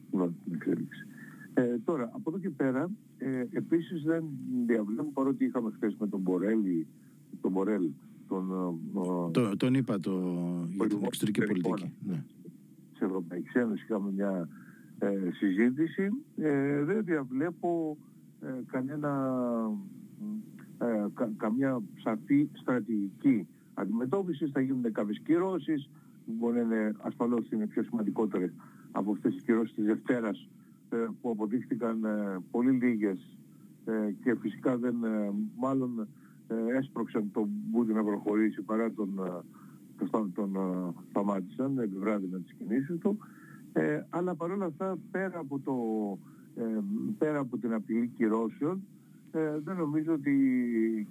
την 0.43 0.53
εξέλιξη. 0.53 1.07
Ε, 1.53 1.77
τώρα, 1.85 2.09
από 2.13 2.29
εδώ 2.29 2.39
και 2.39 2.49
πέρα, 2.49 2.89
ε, 3.17 3.45
επίσης 3.51 4.03
δεν 4.03 4.23
διαβλέπω, 4.65 5.11
παρότι 5.13 5.45
είχαμε 5.45 5.71
χθες 5.75 5.95
με 5.99 6.07
τον 6.07 6.19
Μπορέλη, 6.19 6.87
τον 7.41 7.51
Μπορέλ, 7.51 7.89
τον, 8.27 8.51
ε, 8.95 9.31
το, 9.31 9.57
τον 9.57 9.73
είπα 9.73 9.99
το, 9.99 10.11
για 10.71 10.87
την 10.87 10.97
εξωτερική 11.03 11.39
πολιτική. 11.39 11.93
Ναι. 12.07 12.23
Της 12.91 13.01
Ευρωπαϊκής 13.01 13.53
Ένωσης 13.53 13.83
είχαμε 13.83 14.11
μια 14.11 14.47
ε, 15.03 15.31
συζήτηση, 15.31 16.09
ε, 16.37 16.83
δεν 16.83 17.03
διαβλέπω 17.03 17.97
ε, 18.41 18.47
κανένα, 18.71 19.11
ε, 20.77 21.05
καμιά 21.37 21.81
σαφή 22.03 22.49
στρατηγική 22.53 23.47
αντιμετώπιση. 23.73 24.47
Θα 24.47 24.61
γίνουν 24.61 24.91
κάποιες 24.91 25.19
κυρώσεις, 25.19 25.89
μπορεί 26.25 26.55
να 26.55 26.61
είναι 26.61 26.95
ασφαλώς 27.01 27.51
είναι 27.51 27.67
πιο 27.67 27.83
σημαντικότερες 27.83 28.53
από 28.91 29.11
αυτές 29.11 29.33
τις 29.33 29.43
κυρώσεις 29.43 29.75
της 29.75 29.85
Δευτέρας 29.85 30.47
που 31.21 31.29
αποδείχθηκαν 31.29 32.05
πολύ 32.51 32.71
λίγες 32.71 33.37
και 34.23 34.35
φυσικά 34.39 34.77
δεν, 34.77 34.95
μάλλον 35.57 36.07
έσπρωξαν 36.79 37.31
τον 37.31 37.49
Μπούτι 37.69 37.93
να 37.93 38.03
προχωρήσει 38.03 38.61
παρά 38.61 38.91
τον, 38.91 39.43
τον, 40.11 40.33
τον 40.33 40.57
σταμάτησαν, 41.09 41.77
επιβράδυναν 41.77 42.43
τις 42.43 42.53
κινήσεις 42.53 42.97
του. 42.97 43.17
Ε, 43.73 44.01
αλλά 44.09 44.35
παρόλα 44.35 44.65
αυτά 44.65 44.97
πέρα 45.11 45.39
από, 45.39 45.59
το, 45.59 45.75
ε, 46.63 46.79
πέρα 47.17 47.39
από 47.39 47.57
την 47.57 47.73
απειλή 47.73 48.07
κυρώσεων 48.07 48.81
ε, 49.31 49.59
δεν 49.63 49.75
νομίζω 49.77 50.13
ότι 50.13 50.33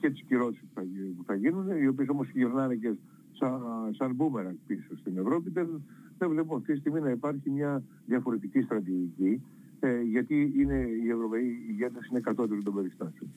και 0.00 0.10
τις 0.10 0.22
κυρώσεις 0.22 0.60
που 0.60 0.70
θα, 0.74 0.82
που 1.16 1.24
θα 1.24 1.34
γίνουν, 1.34 1.70
οι 1.82 1.86
οποίες 1.86 2.08
όμως 2.08 2.30
γυρνάνε 2.30 2.74
και 2.74 2.94
σαν, 3.32 3.60
σαν 3.90 4.14
μπούμεραν 4.14 4.58
πίσω 4.66 4.96
στην 4.96 5.18
Ευρώπη, 5.18 5.50
δεν, 5.50 5.82
δεν 6.18 6.28
βλέπω 6.28 6.56
αυτή 6.56 6.72
τη 6.72 6.78
στιγμή 6.78 7.00
να 7.00 7.10
υπάρχει 7.10 7.50
μια 7.50 7.82
διαφορετική 8.06 8.60
στρατηγική, 8.60 9.42
ε, 9.80 10.00
γιατί 10.00 10.52
είναι, 10.56 10.88
οι 11.04 11.08
Ευρωπαίοι 11.08 11.64
ηγέτες 11.68 12.06
είναι 12.06 12.20
κατώτεροι 12.20 12.62
των 12.62 12.74
περιστάσεων. 12.74 13.30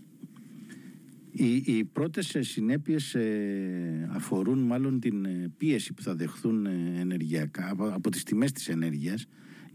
Οι, 1.37 1.63
οι 1.65 1.83
πρώτες 1.83 2.35
συνέπειες 2.39 3.15
ε, 3.15 4.09
αφορούν 4.11 4.59
μάλλον 4.59 4.99
την 4.99 5.25
ε, 5.25 5.51
πίεση 5.57 5.93
που 5.93 6.01
θα 6.01 6.15
δεχθούν 6.15 6.65
ε, 6.65 6.99
ενεργειακά 6.99 7.69
από, 7.69 7.85
από 7.87 8.09
τις 8.09 8.23
τιμές 8.23 8.51
της 8.51 8.67
ενέργειας 8.67 9.25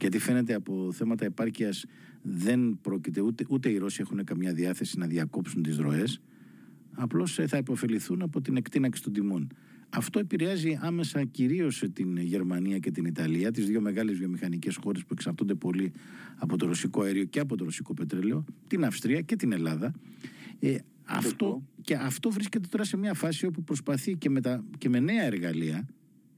γιατί 0.00 0.18
φαίνεται 0.18 0.54
από 0.54 0.92
θέματα 0.92 1.24
επάρκειας 1.24 1.84
δεν 2.22 2.78
πρόκειται 2.82 3.20
ούτε, 3.20 3.44
ούτε 3.48 3.70
οι 3.70 3.78
Ρώσοι 3.78 4.00
έχουν 4.00 4.24
καμιά 4.24 4.52
διάθεση 4.52 4.98
να 4.98 5.06
διακόψουν 5.06 5.62
τις 5.62 5.78
ροές 5.78 6.20
απλώς 6.92 7.40
θα 7.46 7.56
υποφεληθούν 7.56 8.22
από 8.22 8.40
την 8.40 8.56
εκτείναξη 8.56 9.02
των 9.02 9.12
τιμών. 9.12 9.48
Αυτό 9.90 10.18
επηρεάζει 10.18 10.78
άμεσα 10.80 11.24
κυρίως 11.24 11.84
την 11.92 12.16
Γερμανία 12.16 12.78
και 12.78 12.90
την 12.90 13.04
Ιταλία, 13.04 13.50
τις 13.50 13.66
δύο 13.66 13.80
μεγάλες 13.80 14.18
βιομηχανικές 14.18 14.78
χώρες 14.82 15.00
που 15.00 15.08
εξαρτώνται 15.12 15.54
πολύ 15.54 15.92
από 16.36 16.56
το 16.56 16.66
ρωσικό 16.66 17.02
αέριο 17.02 17.24
και 17.24 17.40
από 17.40 17.56
το 17.56 17.64
ρωσικό 17.64 17.94
πετρέλαιο, 17.94 18.44
την 18.66 18.84
Αυστρία 18.84 19.20
και 19.20 19.36
την 19.36 19.52
Ελλάδα. 19.52 19.92
Ε, 20.60 20.76
αυτό, 21.10 21.62
και 21.80 21.94
αυτό 21.94 22.30
βρίσκεται 22.30 22.68
τώρα 22.70 22.84
σε 22.84 22.96
μια 22.96 23.14
φάση 23.14 23.46
όπου 23.46 23.62
προσπαθεί 23.64 24.16
και 24.16 24.30
με, 24.30 24.40
τα, 24.40 24.64
και 24.78 24.88
με 24.88 25.00
νέα 25.00 25.22
εργαλεία 25.22 25.88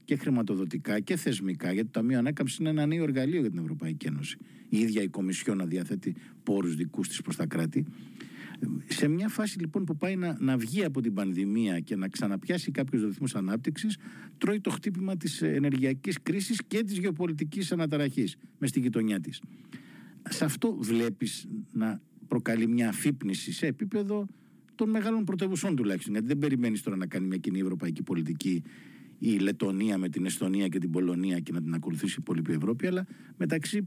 και 0.05 0.15
χρηματοδοτικά 0.15 0.99
και 0.99 1.15
θεσμικά, 1.15 1.71
γιατί 1.71 1.89
το 1.89 1.99
Ταμείο 1.99 2.17
Ανάκαμψης 2.17 2.57
είναι 2.57 2.69
ένα 2.69 2.85
νέο 2.85 3.03
εργαλείο 3.03 3.39
για 3.39 3.49
την 3.49 3.59
Ευρωπαϊκή 3.59 4.07
Ένωση. 4.07 4.37
Η 4.69 4.79
ίδια 4.79 5.01
η 5.01 5.07
Κομισιόν 5.07 5.57
να 5.57 5.65
διαθέτει 5.65 6.15
πόρους 6.43 6.75
δικούς 6.75 7.07
της 7.07 7.21
προς 7.21 7.35
τα 7.35 7.45
κράτη. 7.45 7.85
Σε 8.87 9.07
μια 9.07 9.27
φάση 9.27 9.59
λοιπόν 9.59 9.83
που 9.83 9.97
πάει 9.97 10.15
να, 10.15 10.37
να 10.39 10.57
βγει 10.57 10.83
από 10.83 11.01
την 11.01 11.13
πανδημία 11.13 11.79
και 11.79 11.95
να 11.95 12.07
ξαναπιάσει 12.07 12.71
κάποιου 12.71 13.05
ρυθμού 13.05 13.27
ανάπτυξης, 13.33 13.97
τρώει 14.37 14.59
το 14.59 14.69
χτύπημα 14.69 15.17
της 15.17 15.41
ενεργειακής 15.41 16.17
κρίσης 16.23 16.61
και 16.67 16.83
της 16.83 16.97
γεωπολιτικής 16.97 17.71
αναταραχής 17.71 18.35
μες 18.59 18.69
στη 18.69 18.79
γειτονιά 18.79 19.19
της. 19.19 19.41
Σε 20.29 20.45
αυτό 20.45 20.77
βλέπεις 20.79 21.47
να 21.71 22.01
προκαλεί 22.27 22.67
μια 22.67 22.89
αφύπνιση 22.89 23.51
σε 23.53 23.67
επίπεδο 23.67 24.27
των 24.75 24.89
μεγάλων 24.89 25.23
πρωτεύουσών 25.23 25.75
τουλάχιστον. 25.75 26.13
Γιατί 26.13 26.27
δεν 26.27 26.37
περιμένεις 26.37 26.81
τώρα 26.81 26.97
να 26.97 27.07
κάνει 27.07 27.27
μια 27.27 27.37
κοινή 27.37 27.59
ευρωπαϊκή 27.59 28.03
πολιτική 28.03 28.63
η 29.19 29.37
Λετωνία 29.37 29.97
με 29.97 30.09
την 30.09 30.25
Εστονία 30.25 30.67
και 30.67 30.79
την 30.79 30.91
Πολωνία 30.91 31.39
και 31.39 31.51
να 31.51 31.61
την 31.61 31.73
ακολουθήσει 31.73 32.13
η 32.13 32.17
υπόλοιπη 32.19 32.53
Ευρώπη, 32.53 32.87
αλλά 32.87 33.05
μεταξύ 33.37 33.85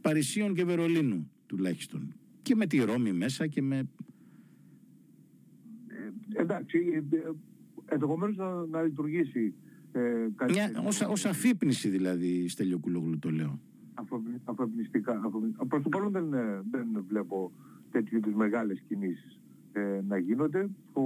Παρισίων 0.00 0.54
και 0.54 0.64
Βερολίνου 0.64 1.30
τουλάχιστον. 1.46 2.14
Και 2.42 2.54
με 2.54 2.66
τη 2.66 2.78
Ρώμη 2.78 3.12
μέσα 3.12 3.46
και 3.46 3.62
με. 3.62 3.88
Ε, 6.34 6.40
εντάξει, 6.40 6.78
ε, 7.10 7.30
ενδεχομένως 7.84 8.36
να, 8.36 8.66
να 8.66 8.82
λειτουργήσει 8.82 9.54
ε, 9.92 10.00
κάτι. 10.36 10.52
Μια, 10.52 10.70
ως, 11.08 11.24
αφύπνιση 11.24 11.88
δηλαδή, 11.88 12.48
Στέλιο 12.48 12.78
Κουλόγλου 12.78 13.18
το 13.18 13.30
λέω. 13.30 13.60
Αφοπνιστικά. 14.44 15.20
Προς 15.68 15.82
το 15.82 15.88
παρόν 15.88 16.12
δεν, 16.12 16.32
ε, 16.32 16.62
δεν 16.70 17.04
βλέπω 17.08 17.52
τέτοιου 17.90 18.16
είδους 18.16 18.34
μεγάλες 18.34 18.82
κινήσεις 18.88 19.40
ε, 19.72 20.00
να 20.08 20.18
γίνονται. 20.18 20.68
Ο, 20.92 21.02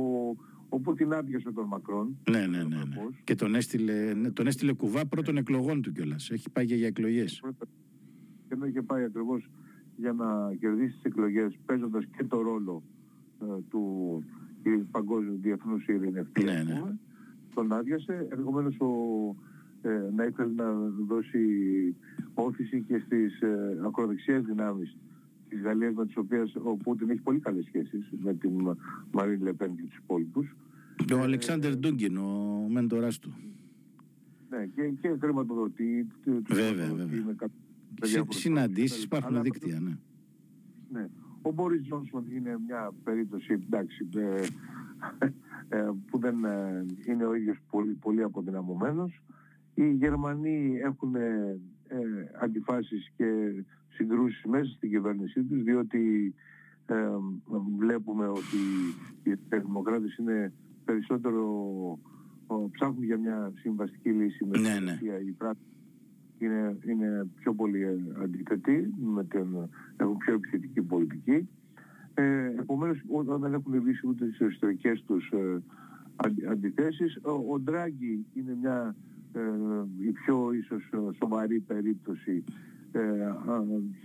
ο 0.69 0.81
Πούτιν 0.81 1.13
άδειασε 1.13 1.53
τον 1.53 1.67
Μακρόν. 1.67 2.17
Ναι, 2.31 2.47
ναι, 2.47 2.63
ναι. 2.63 2.77
ναι. 2.77 3.07
Και 3.25 3.35
τον 3.35 3.55
έστειλε, 3.55 4.15
ναι, 4.15 4.31
τον 4.31 4.47
έστειλε 4.47 4.73
κουβά 4.73 5.07
πρώτων 5.07 5.37
εκλογών 5.37 5.83
του 5.83 5.93
κιόλας. 5.93 6.31
Έχει 6.31 6.51
πάει 6.51 6.65
για 6.65 6.87
εκλογές. 6.87 7.41
Και 8.49 8.55
ενώ 8.55 8.67
είχε 8.67 8.83
πάει 8.83 9.05
ακριβώς 9.05 9.51
για 9.97 10.13
να 10.13 10.55
κερδίσει 10.55 10.93
τις 10.93 11.03
εκλογές, 11.03 11.59
παίζοντας 11.67 12.05
και 12.17 12.25
το 12.25 12.43
ρόλο 12.43 12.83
ε, 13.41 13.45
του 13.71 14.25
παγκόσμιου 14.91 15.39
διεθνούς 15.41 15.87
ειρηνευτής. 15.87 16.45
Ναι, 16.45 16.63
ναι. 16.63 16.83
Τον 17.55 17.73
άδειασε. 17.73 18.27
Ενδεχομένως 18.31 18.77
ε, 19.83 20.11
να 20.15 20.25
ήθελε 20.25 20.53
να 20.55 20.73
δώσει 21.07 21.39
όθηση 22.35 22.83
και 22.83 22.99
στις 22.99 23.41
ε, 23.41 23.81
ακροδεξιές 23.87 24.45
δυνάμεις 24.45 24.97
της 25.55 25.63
Γαλλίας 25.63 25.95
με 25.95 26.07
τις 26.07 26.17
οποίες 26.17 26.55
ο 26.55 26.77
Πούτιν 26.77 27.11
έχει 27.11 27.21
πολύ 27.21 27.39
καλές 27.39 27.65
σχέσεις 27.65 28.11
με 28.23 28.35
την 28.35 28.77
Μαρίν 29.13 29.43
Λεπέν 29.43 29.77
και 29.77 29.83
τους 29.83 29.97
υπόλοιπους. 29.97 30.57
Και 31.05 31.15
ο 31.15 31.21
Αλεξάνδρ 31.21 31.69
ε, 31.69 31.77
Ντούγκιν, 31.77 32.17
ο 32.17 32.67
μέντορας 32.71 33.19
του. 33.19 33.35
Ναι, 34.51 34.67
και, 34.67 34.83
και 35.01 35.17
χρηματοδοτεί. 35.21 36.07
Βέβαια, 36.49 36.95
βέβαια. 36.95 37.35
Συναντήσεις, 38.29 39.05
υπάρχουν 39.05 39.43
δίκτυα, 39.43 39.81
ναι. 39.81 39.99
Ναι. 40.91 41.09
Ο 41.43 41.53
Μπόρις 41.53 41.83
Τζόνσον 41.83 42.25
είναι 42.35 42.59
μια 42.67 42.93
περίπτωση, 43.05 43.53
εντάξει, 43.53 44.09
ε, 44.17 44.47
ε, 45.69 45.91
που 46.11 46.19
δεν 46.19 46.37
είναι 47.09 47.25
ο 47.25 47.35
ίδιος 47.35 47.57
πολύ, 47.71 47.93
πολύ 47.93 48.23
αποδυναμωμένος. 48.23 49.23
Οι 49.75 49.91
Γερμανοί 49.91 50.79
έχουν 50.85 51.15
ε, 51.15 51.59
αντιφάσεις 52.41 53.13
και 53.17 53.25
συγκρούσεις 53.95 54.45
μέσα 54.45 54.73
στην 54.77 54.91
κυβέρνησή 54.91 55.43
τους 55.43 55.63
διότι 55.63 56.35
ε, 56.87 56.95
βλέπουμε 57.79 58.27
ότι 58.27 58.61
οι 59.23 59.59
δημοκράτες 59.59 60.17
είναι 60.17 60.53
περισσότερο 60.85 61.45
ψάχνουν 62.71 63.05
για 63.05 63.19
μια 63.19 63.53
συμβαστική 63.55 64.11
λύση 64.11 64.45
με 64.45 64.59
ναι, 64.59 64.79
ναι. 64.81 64.99
η 65.27 65.31
πράξη 65.31 65.63
είναι, 66.39 66.77
είναι 66.87 67.27
πιο 67.39 67.55
πολύ 67.55 67.85
αντιθετή, 68.23 68.95
με 69.01 69.25
την, 69.25 69.47
έχουν 69.97 70.17
πιο 70.17 70.35
επιθετική 70.35 70.83
πολιτική. 70.83 71.49
Ε, 72.15 72.47
επομένως 72.59 73.03
όταν 73.09 73.41
δεν 73.41 73.55
έχουν 73.55 73.87
λύσει 73.87 74.07
ούτε 74.07 74.27
τις 74.27 74.41
εσωτερικές 74.41 75.03
τους 75.07 75.31
ε, 75.31 75.63
αντιθέσεις, 76.51 77.19
ο, 77.23 77.53
ο 77.53 77.61
Ντράγκη 77.61 78.27
είναι 78.35 78.57
μια 78.61 78.97
ε, 79.33 79.41
η 80.07 80.11
πιο 80.11 80.53
ίσως 80.53 80.91
σοβαρή 81.19 81.61
περίπτωση 81.61 82.45
ε, 82.47 82.74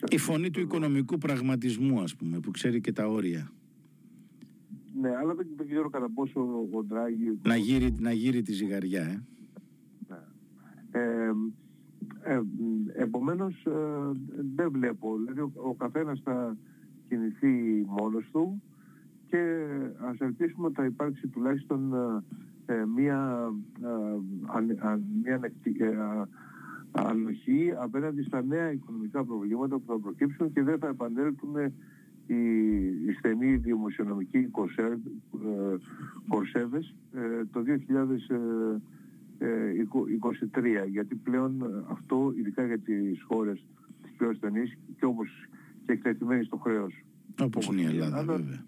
η 0.10 0.18
φωνή 0.18 0.50
του 0.50 0.60
οικονομικού 0.60 1.18
πραγματισμού, 1.18 2.02
ας 2.02 2.16
πούμε, 2.16 2.40
που 2.40 2.52
ξέρει 2.52 2.82
και 2.82 2.92
τα 2.92 3.08
όρια. 3.08 3.52
Ναι, 5.02 5.16
αλλά 5.16 5.34
δεν, 5.34 5.48
δεν 5.56 5.68
ξέρω 5.68 5.90
κατά 5.90 6.10
πόσο 6.14 6.68
ο 6.72 6.84
Ντράγη... 6.84 7.40
Να 7.44 7.56
γύρει, 7.56 7.96
να 8.00 8.12
γύρει 8.12 8.42
τη 8.42 8.52
ζυγαριά, 8.52 9.02
ε. 9.02 9.24
Ναι. 10.08 10.18
Ε, 10.92 11.32
ε, 12.22 12.42
επομένως, 12.94 13.66
ε, 13.66 13.72
δεν 14.56 14.72
βλέπω. 14.72 15.18
Δηλαδή, 15.18 15.40
ο, 15.40 15.52
ο 15.56 15.74
καθένας 15.74 16.22
θα, 16.24 16.58
κινηθεί 17.10 17.86
μόνος 17.88 18.30
του 18.32 18.62
και 19.28 19.68
ας 19.98 20.20
ελπίσουμε 20.20 20.66
ότι 20.66 20.76
θα 20.76 20.86
υπάρξει 20.86 21.28
τουλάχιστον 21.28 21.94
ε, 22.66 22.86
μία, 22.96 23.50
μία 25.24 25.40
ανοχή 26.92 27.74
απέναντι 27.80 28.24
στα 28.24 28.44
νέα 28.44 28.72
οικονομικά 28.72 29.24
προβλήματα 29.24 29.78
που 29.78 29.86
θα 29.88 30.00
προκύψουν 30.00 30.54
και 30.54 30.64
δεν 30.64 30.80
θα 30.80 30.88
επανέλθουν 30.88 31.56
οι, 32.26 32.36
οι 33.08 33.12
στενοί 33.18 33.56
δημοσιονομικοί 33.56 34.50
κορσέβες 36.28 36.96
το 37.52 37.64
2023 40.86 40.88
γιατί 40.90 41.16
πλέον 41.16 41.84
αυτό 41.90 42.34
ειδικά 42.38 42.66
για 42.66 42.80
τις 42.80 43.22
χώρες 43.22 43.66
τις 44.02 44.12
πιο 44.18 44.30
ασθενείς 44.30 44.78
και 44.98 45.06
όπως 45.06 45.30
και 45.86 45.92
εκτεθειμένοι 45.92 46.44
στο 46.44 46.58
χρέος. 46.58 46.94
Όπως 47.42 47.68
είναι 47.68 47.82
η 47.82 47.86
Ελλάδα 47.86 48.24
βέβαια. 48.24 48.66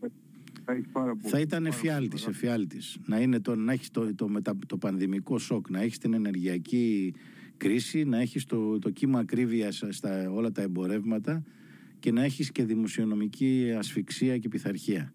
Θα, 0.92 1.16
θα 1.22 1.40
ήταν 1.40 1.66
εφιάλτης, 1.66 2.28
εφιάλτης. 2.28 2.98
Να, 3.06 3.20
είναι 3.20 3.40
το, 3.40 3.56
να 3.56 3.72
έχεις 3.72 3.92
το, 3.92 4.16
το, 4.16 4.32
το, 4.42 4.58
το 4.68 4.78
πανδημικό 4.78 5.38
σοκ, 5.38 5.70
να 5.70 5.82
έχεις 5.82 5.98
την 5.98 6.14
ενεργειακή 6.14 7.14
κρίση, 7.62 8.04
να 8.04 8.20
έχεις 8.20 8.46
το, 8.46 8.80
το 8.80 8.90
κύμα 8.90 9.20
ακρίβειας 9.20 9.84
στα 9.90 10.32
όλα 10.32 10.52
τα 10.52 10.62
εμπορεύματα 10.62 11.44
και 12.00 12.12
να 12.12 12.24
έχεις 12.24 12.52
και 12.52 12.64
δημοσιονομική 12.64 13.74
ασφυξία 13.78 14.38
και 14.38 14.50
πειθαρχία. 14.50 15.14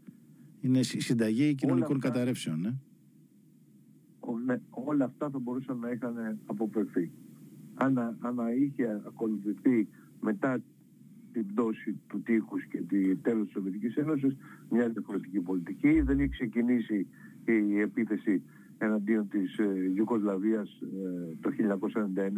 Είναι 0.60 0.82
συνταγή 0.82 1.54
κοινωνικών 1.54 1.96
αυτά, 1.96 2.08
καταρρεύσεων. 2.08 2.64
Ε; 2.64 2.78
Ναι, 4.44 4.60
όλα 4.70 5.04
αυτά 5.04 5.30
θα 5.30 5.38
μπορούσαν 5.38 5.78
να 5.78 5.90
είχαν 5.90 6.38
αποπευθεί. 6.46 7.12
Αν, 7.74 7.98
αν 7.98 8.36
είχε 8.62 9.02
ακολουθηθεί 9.06 9.88
μετά 10.20 10.62
την 11.32 11.46
πτώση 11.46 12.00
του 12.06 12.22
τείχους 12.22 12.66
και 12.66 12.82
τη 12.82 13.16
τέλος 13.16 13.44
της 13.44 13.52
Σοβιετικής 13.52 13.96
Ένωσης 13.96 14.36
μια 14.70 14.88
διαφορετική 14.88 15.40
πολιτική. 15.40 16.00
Δεν 16.00 16.18
είχε 16.18 16.28
ξεκινήσει 16.28 17.06
η 17.44 17.80
επίθεση 17.80 18.42
εναντίον 18.78 19.28
της 19.28 19.58
ε, 19.58 19.92
Ιουκοσλαβίας 19.94 20.80
ε, 20.80 21.36
το 21.40 21.50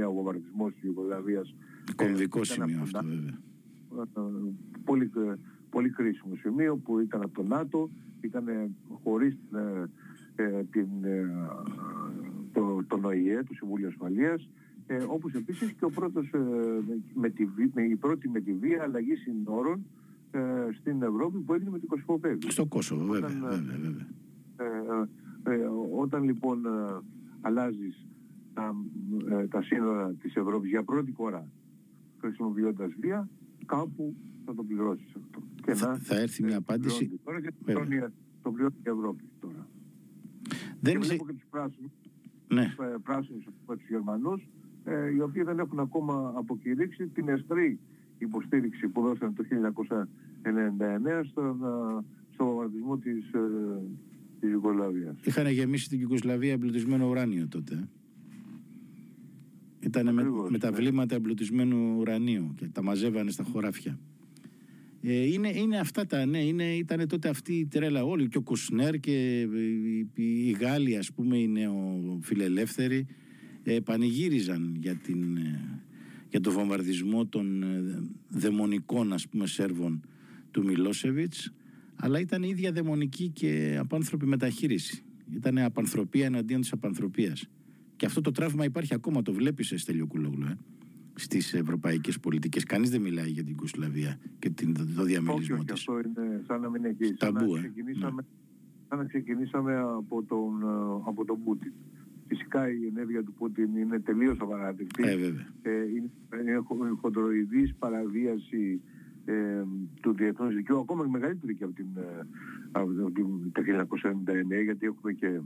1999, 0.05 0.09
ο 0.09 0.13
βομβαρδισμός 0.13 0.73
της 0.73 0.83
Ιουκοσλαβίας. 0.83 1.55
Κομβικό 1.97 2.41
ε, 2.41 2.45
σημείο 2.45 2.81
αυτό 2.83 3.01
βέβαια. 3.03 3.39
Πολύ, 4.85 5.11
πολύ 5.71 5.91
κρίσιμο 5.91 6.35
σημείο 6.35 6.77
που 6.77 6.99
ήταν 6.99 7.23
από 7.23 7.35
το 7.35 7.43
ΝΑΤΟ, 7.43 7.91
ήταν 8.21 8.45
χωρίς 9.03 9.37
την, 10.71 10.89
το, 12.53 12.85
τον 12.87 13.05
ΟΗΕ, 13.05 13.43
το 13.43 13.55
Συμβούλιο 13.55 13.89
Ασφαλείας, 13.89 14.49
ε, 14.91 15.05
όπως 15.09 15.35
επίσης 15.35 15.73
και 15.73 15.85
ο 15.85 15.91
πρώτος, 15.91 16.31
ε, 16.33 16.39
με 17.15 17.31
τη, 17.31 17.49
με, 17.75 17.83
η 17.83 17.97
πρώτη 17.97 18.29
με 18.29 18.41
τη 18.41 18.53
βία 18.53 18.83
αλλαγή 18.83 19.15
συνόρων 19.15 19.87
ε, 20.31 20.41
στην 20.79 21.03
Ευρώπη 21.03 21.39
που 21.39 21.55
έγινε 21.55 21.71
με 21.71 21.79
την 21.79 21.89
Κωσυφοπέδη. 21.89 22.51
Στο 22.51 22.67
Κόσοβο, 22.67 23.05
βέβαια. 23.05 23.29
Όταν, 23.29 23.41
βέβαια, 23.41 23.79
βέβαια. 23.79 25.09
Ε, 25.49 25.55
ε, 25.55 25.69
όταν 25.99 26.23
λοιπόν 26.23 26.67
ε, 26.67 27.01
αλλάζεις 27.41 28.07
τα, 28.55 28.75
τα 29.51 29.63
σύνορα 29.63 30.15
της 30.15 30.37
Ευρώπης 30.37 30.71
για 30.71 30.83
πρώτη 30.83 31.13
φορά 31.13 31.49
χρησιμοποιώντας 32.21 32.93
βία, 33.01 33.29
κάπου 33.67 34.17
θα 34.45 34.55
το 34.55 34.65
πληρώσεις 34.65 35.15
αυτό. 35.17 35.43
Και 35.63 35.75
θα, 35.75 35.89
να, 35.89 35.97
θα 35.99 36.17
έρθει 36.21 36.43
μια 36.43 36.57
απάντηση. 36.57 37.21
Τώρα 37.25 37.41
και 37.41 37.51
το 37.51 37.57
πληρώνει 37.65 37.97
η 38.77 38.89
Ευρώπη 38.89 39.25
τώρα. 39.41 39.67
Δεν 40.81 40.93
και 40.93 40.99
βλέπω 40.99 41.27
και 41.27 41.33
τους 41.33 41.47
πράσινους, 41.51 41.91
ναι. 42.49 42.65
τους 42.65 43.03
πράσινους 43.03 43.47
από 43.47 43.77
τους 43.79 43.89
Γερμανούς, 43.89 44.49
ε, 44.85 45.11
οι 45.11 45.21
οποίοι 45.21 45.43
δεν 45.43 45.59
έχουν 45.59 45.79
ακόμα 45.81 46.33
αποκηρύξει 46.37 47.07
την 47.07 47.29
εστρή 47.29 47.79
υποστήριξη 48.19 48.89
που 48.89 49.03
δώσαν 49.03 49.35
το 49.35 49.45
1999 49.45 51.25
στον, 51.25 51.61
στο 52.31 52.45
βομβαρδισμό 52.45 52.99
της, 52.99 53.33
ε, 53.33 53.41
της 54.41 54.51
Ιουγκοσλαβίας. 54.51 55.17
Είχαν 55.25 55.47
γεμίσει 55.47 55.89
την 55.89 56.01
Ιουγκοσλαβία 56.01 56.53
εμπλουτισμένο 56.53 57.09
ουράνιο 57.09 57.49
τότε. 57.49 57.89
Ήταν 59.81 60.15
με, 60.15 60.23
με, 60.49 60.59
τα 60.59 60.71
ναι. 60.71 60.77
βλήματα 60.77 61.15
εμπλουτισμένου 61.15 61.97
ουρανίου 61.99 62.55
και 62.57 62.69
τα 62.73 62.83
μαζεύανε 62.83 63.31
στα 63.31 63.45
χωράφια. 63.45 63.99
Ε, 65.03 65.27
είναι, 65.27 65.49
είναι 65.49 65.79
αυτά 65.79 66.07
τα, 66.07 66.27
ναι, 66.27 66.39
είναι, 66.39 66.77
ήταν 66.77 67.09
τότε 67.09 67.29
αυτή 67.29 67.55
η 67.55 67.67
τρέλα 67.67 68.05
όλοι 68.05 68.29
και 68.29 68.39
ο 68.39 68.43
Κουσνέρ 68.43 68.99
και 68.99 69.41
οι, 69.41 70.11
οι 70.15 70.57
Γάλλοι 70.61 70.97
ας 70.97 71.13
πούμε 71.13 71.39
οι 71.39 71.49
νεοφιλελεύθεροι 71.49 73.07
ε, 73.63 73.81
πανηγύριζαν 73.81 74.77
για, 74.81 74.95
την, 74.95 75.37
ε, 75.37 75.83
για 76.29 76.41
το 76.41 76.51
βομβαρδισμό 76.51 77.27
των 77.27 77.63
ε, 77.63 78.03
δαιμονικών 78.29 79.13
ας 79.13 79.29
πούμε 79.29 79.47
Σέρβων 79.47 80.07
του 80.51 80.65
Μιλόσεβιτς 80.65 81.53
αλλά 82.01 82.21
ήταν 82.21 82.43
η 82.43 82.49
ίδια 82.49 82.73
δαιμονική 82.73 83.29
και 83.29 83.77
απάνθρωπη 83.81 84.27
μεταχείριση. 84.27 85.03
Ήταν 85.35 85.59
απανθρωπία 85.59 86.27
εναντίον 86.27 86.61
της 86.61 86.73
απανθρωπίας. 86.73 87.49
Και 87.97 88.07
αυτό 88.07 88.21
το 88.21 88.31
τραύμα 88.31 88.65
υπάρχει 88.65 88.95
ακόμα, 88.95 89.23
το 89.23 89.33
βλέπεις 89.33 89.73
Στέλιο 89.77 90.07
Κουλόγλου, 90.07 90.47
ε, 90.47 90.57
στις 91.15 91.55
ευρωπαϊκές 91.55 92.21
πολιτικές. 92.21 92.65
Κανείς 92.65 92.91
δεν 92.91 93.01
μιλάει 93.01 93.31
για 93.31 93.45
την 93.45 93.57
Κουσλαβία 93.57 94.19
και 94.39 94.51
την, 94.51 94.95
το 94.97 95.03
διαμελισμό 95.03 95.65
της. 95.65 95.73
αυτό 95.73 95.99
είναι 95.99 96.43
σαν 96.47 96.61
να 96.61 96.71
μην 96.71 96.85
έχει. 96.85 97.15
Ταμπού, 97.15 97.39
σαν, 97.39 97.49
να 97.49 97.59
ξεκινήσαμε, 97.59 98.27
σαν 98.89 98.99
να 98.99 99.05
ξεκινήσαμε 99.05 99.77
από 99.77 100.23
τον, 100.23 100.53
από 101.07 101.25
τον 101.25 101.43
Πούτιν. 101.45 101.73
Φυσικά 102.27 102.71
η 102.71 102.87
ενέργεια 102.87 103.23
του 103.23 103.33
Πούτιν 103.33 103.77
είναι 103.77 104.01
τελείως 104.01 104.37
απαράδεκτη. 104.41 105.03
Ε, 105.09 105.17
βέβαια. 105.17 105.47
Ε, 105.63 105.71
είναι, 105.71 106.11
είναι 106.41 106.63
χοντροειδής 107.01 107.75
παραβίαση 107.79 108.81
ε, 109.29 109.65
του 110.01 110.13
διεθνούς 110.13 110.55
δικαίου, 110.55 110.79
ακόμα 110.79 111.05
και 111.05 111.11
μεγαλύτερη 111.11 111.55
και 111.55 111.65
από 111.65 111.75
την, 111.75 111.87
ε, 111.97 112.27
από 112.73 113.11
την 113.11 113.53
1999, 113.53 114.63
γιατί 114.63 114.87
έχουμε 114.87 115.13
και 115.13 115.41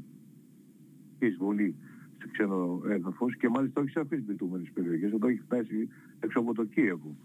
εισβολή 1.18 1.74
στο 2.18 2.28
ξένο 2.32 2.82
έδαφος 2.88 3.36
και 3.36 3.48
μάλιστα 3.48 3.80
όχι 3.80 3.90
σε 3.90 4.00
αφισβητούμενες 4.00 4.70
περιοχές, 4.74 5.12
εδώ 5.12 5.28
έχει 5.28 5.40
φτάσει 5.40 5.88
έξω 6.20 6.38
από 6.38 6.54
το 6.54 6.64
Κίεβο. 6.64 7.16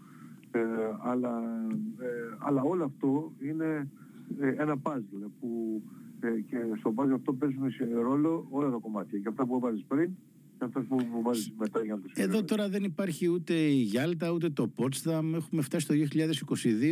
Ε, 0.50 0.60
αλλά, 1.02 1.42
ε, 1.98 2.36
αλλά 2.38 2.62
όλο 2.62 2.84
αυτό 2.84 3.32
είναι 3.38 3.90
ε, 4.40 4.48
ένα 4.56 4.78
παζλ 4.78 5.16
που 5.40 5.82
ε, 6.20 6.28
και 6.28 6.56
στο 6.78 6.90
μπάζι 6.90 7.12
αυτό 7.12 7.32
παίζουν 7.32 7.70
σε 7.70 7.88
ρόλο 7.92 8.46
όλα 8.50 8.70
τα 8.70 8.76
κομμάτια. 8.76 9.18
Και 9.18 9.28
αυτά 9.28 9.46
που 9.46 9.58
βάζεις 9.58 9.84
πριν 9.88 10.10
και 10.58 10.64
αυτά 10.64 10.80
που 10.80 11.22
βάζεις 11.22 11.52
μετά 11.58 11.84
για 11.84 11.94
να 11.94 12.00
το 12.00 12.08
Εδώ 12.14 12.44
τώρα 12.44 12.68
δεν 12.68 12.84
υπάρχει 12.84 13.28
ούτε 13.28 13.54
η 13.54 13.80
Γιάλτα 13.80 14.30
ούτε 14.30 14.50
το 14.50 14.68
Πότσταμ. 14.68 15.34
Έχουμε 15.34 15.62
φτάσει 15.62 15.86
το 15.86 15.94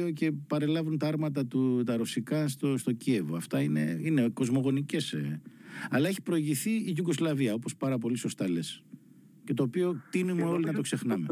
2022 0.08 0.12
και 0.12 0.32
παρελάβουν 0.32 0.98
τα 0.98 1.06
άρματα 1.06 1.46
του, 1.46 1.82
τα 1.82 1.96
ρωσικά 1.96 2.48
στο, 2.48 2.76
στο 2.76 2.92
Κίεβο. 2.92 3.36
Αυτά 3.36 3.60
είναι, 3.60 4.00
είναι 4.02 4.28
κοσμογονικές. 4.28 5.12
Ε. 5.12 5.40
Αλλά 5.90 6.08
έχει 6.08 6.22
προηγηθεί 6.22 6.70
η 6.70 6.94
Ιουγκοσλαβία, 6.96 7.54
όπως 7.54 7.76
πάρα 7.76 7.98
πολύ 7.98 8.16
σωστά 8.16 8.48
λες. 8.48 8.82
Και 9.44 9.54
το 9.54 9.62
οποίο 9.62 10.02
τίνουμε 10.10 10.42
όλοι 10.42 10.64
να 10.64 10.72
το 10.72 10.80
ξεχνάμε. 10.80 11.26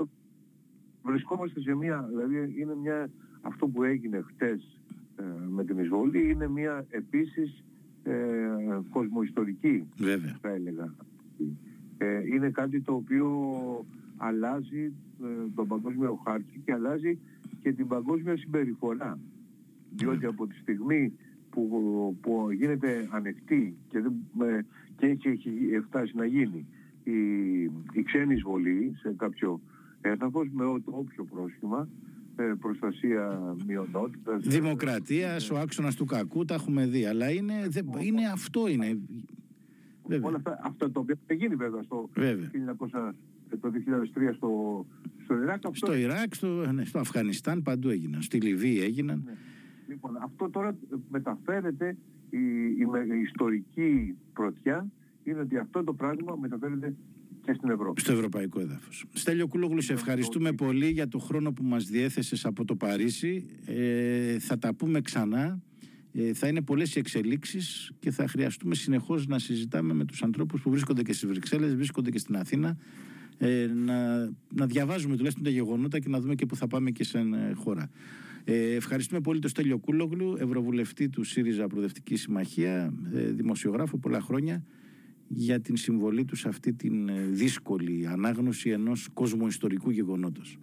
Βρισκόμαστε 1.03 1.61
σε 1.61 1.75
μια, 1.75 2.09
δηλαδή 2.11 2.61
είναι 2.61 2.75
μια, 2.75 3.11
αυτό 3.41 3.67
που 3.67 3.83
έγινε 3.83 4.25
χτες 4.27 4.81
ε, 5.17 5.23
με 5.49 5.65
την 5.65 5.79
εισβολή 5.79 6.31
είναι 6.31 6.49
μια 6.49 6.87
επίσης 6.89 7.65
ε, 8.03 8.13
κοσμοϊστορική 8.91 9.87
Βέβαια. 9.97 10.39
θα 10.41 10.49
έλεγα. 10.49 10.95
Ε, 11.99 12.27
είναι 12.27 12.51
κάτι 12.51 12.81
το 12.81 12.93
οποίο 12.93 13.29
αλλάζει 14.17 14.93
ε, 15.23 15.27
τον 15.55 15.67
παγκόσμιο 15.69 16.21
χάρτη 16.25 16.61
και 16.65 16.73
αλλάζει 16.73 17.19
και 17.63 17.73
την 17.73 17.87
παγκόσμια 17.87 18.37
συμπεριφορά. 18.37 19.19
Διότι 19.97 20.27
από 20.27 20.47
τη 20.47 20.55
στιγμή 20.55 21.13
που, 21.51 22.17
που 22.21 22.51
γίνεται 22.51 23.09
ανεκτή 23.11 23.77
και, 23.89 24.01
δεν, 24.33 24.67
και 24.97 25.07
έχει, 25.07 25.29
έχει 25.29 25.81
φτάσει 25.81 26.17
να 26.17 26.25
γίνει 26.25 26.67
η, 27.05 27.63
η 27.93 28.03
ξένη 28.05 28.35
εισβολή 28.35 28.95
σε 28.99 29.15
κάποιο 29.17 29.61
έδαφος 30.01 30.49
με 30.53 30.65
όποιο 30.85 31.25
πρόσχημα 31.25 31.89
ε, 32.37 32.53
προστασία 32.61 33.55
μειονότητας. 33.67 34.43
Δημοκρατίας, 34.47 35.51
ο 35.51 35.59
άξονας 35.59 35.95
του 35.95 36.05
κακού, 36.05 36.45
τα 36.45 36.55
έχουμε 36.55 36.87
δει. 36.87 37.07
Αλλά 37.07 37.31
είναι, 37.31 37.69
είναι 38.01 38.27
αυτό 38.33 38.69
είναι. 38.69 38.99
Βέβαια. 40.07 40.29
Όλα 40.29 40.37
αυτά, 40.37 40.59
αυτά 40.63 40.91
το 40.91 41.01
οποίο 41.01 41.17
έχει 41.27 41.41
γίνει 41.41 41.55
βέβαια 41.55 41.83
στο, 41.83 42.09
βέβαια. 42.15 42.51
1900, 42.51 43.13
το 43.61 43.71
2003 44.29 44.35
στο, 44.35 44.87
στο 45.25 45.35
Ιράκ. 45.43 45.67
Αυτό... 45.67 45.87
Στο 45.87 45.95
Ιράκ, 45.95 46.35
στο, 46.35 46.73
ναι, 46.73 46.85
στο 46.85 46.99
Αφγανιστάν 46.99 47.63
παντού 47.63 47.89
έγιναν. 47.89 48.23
Στη 48.23 48.41
Λιβύη 48.41 48.81
έγιναν. 48.83 49.23
Ναι. 49.25 49.33
Λοιπόν, 49.89 50.17
αυτό 50.23 50.51
τώρα 50.51 50.77
μεταφέρεται 51.11 51.97
η, 52.31 52.39
η, 52.39 52.87
η 53.15 53.21
ιστορική 53.21 54.17
πρωτιά 54.33 54.87
είναι 55.25 55.41
ότι 55.41 55.57
αυτό 55.59 55.85
το 55.85 55.93
πράγμα 55.93 56.37
μεταφέρεται 56.41 56.95
και 57.45 57.53
στην 57.53 57.71
Ευρώπη. 57.71 58.01
Στο 58.01 58.13
ευρωπαϊκό 58.13 58.61
έδαφος. 58.61 59.05
Στέλιο 59.13 59.47
Κούλογλου, 59.47 59.81
σε 59.81 59.93
ευχαριστούμε 59.93 60.53
πολύ 60.53 60.91
για 60.91 61.09
το 61.09 61.19
χρόνο 61.19 61.53
που 61.53 61.63
μας 61.63 61.85
διέθεσες 61.85 62.45
από 62.45 62.65
το 62.65 62.77
Παρίσι. 62.77 63.47
Ε, 63.67 64.39
θα 64.39 64.59
τα 64.59 64.75
πούμε 64.75 65.01
ξανά. 65.01 65.63
Ε, 66.17 66.35
θα 66.35 66.49
είναι 66.49 66.63
πολλές 66.63 66.95
οι 66.95 66.99
εξελίξεις 66.99 67.93
και 67.99 68.11
θα 68.11 68.29
χρειαστούμε 68.29 68.75
συνεχώς 68.75 69.27
να 69.27 69.39
συζητάμε 69.39 69.95
με 69.95 70.05
τους 70.05 70.23
ανθρώπους 70.23 70.63
που 70.63 70.71
βρίσκονται 70.71 71.03
και 71.03 71.13
στις 71.13 71.29
Βρυξέλλες, 71.29 71.75
βρίσκονται 71.75 72.11
και 72.11 72.19
στην 72.19 72.37
Αθήνα. 72.37 72.77
Ε, 73.39 73.67
να, 74.55 74.67
διαβάζουμε 74.67 75.13
τουλάχιστον 75.17 75.45
τα 75.45 75.51
γεγονότα 75.51 75.99
και 75.99 76.09
να 76.09 76.21
δούμε 76.21 76.35
και 76.35 76.47
πού 76.47 76.57
θα 76.57 76.67
πάμε 76.67 76.91
και 76.91 77.05
σαν 77.05 77.35
χώρα. 77.55 77.91
Ε, 78.45 78.75
ευχαριστούμε 78.75 79.21
πολύ 79.21 79.39
τον 79.39 79.51
Στέλιο 79.51 79.79
Κούλογλου, 79.79 80.37
Ευρωβουλευτή 80.39 81.09
του 81.09 81.25
ΣΥΡΙΖΑ 81.25 81.67
Προοδευτικής 81.67 82.21
Συμμαχία, 82.21 82.95
ε, 83.15 83.21
δημοσιογράφο 83.21 83.99
πολλά 83.99 84.21
χρόνια, 84.21 84.65
για 85.29 85.61
την 85.61 85.77
συμβολή 85.77 86.25
του 86.25 86.37
σε 86.37 86.49
αυτή 86.49 86.73
την 86.73 87.11
δύσκολη 87.31 88.07
ανάγνωση 88.07 88.71
ενός 88.71 89.09
κοσμοϊστορικού 89.13 89.91
γεγονότος. 89.91 90.59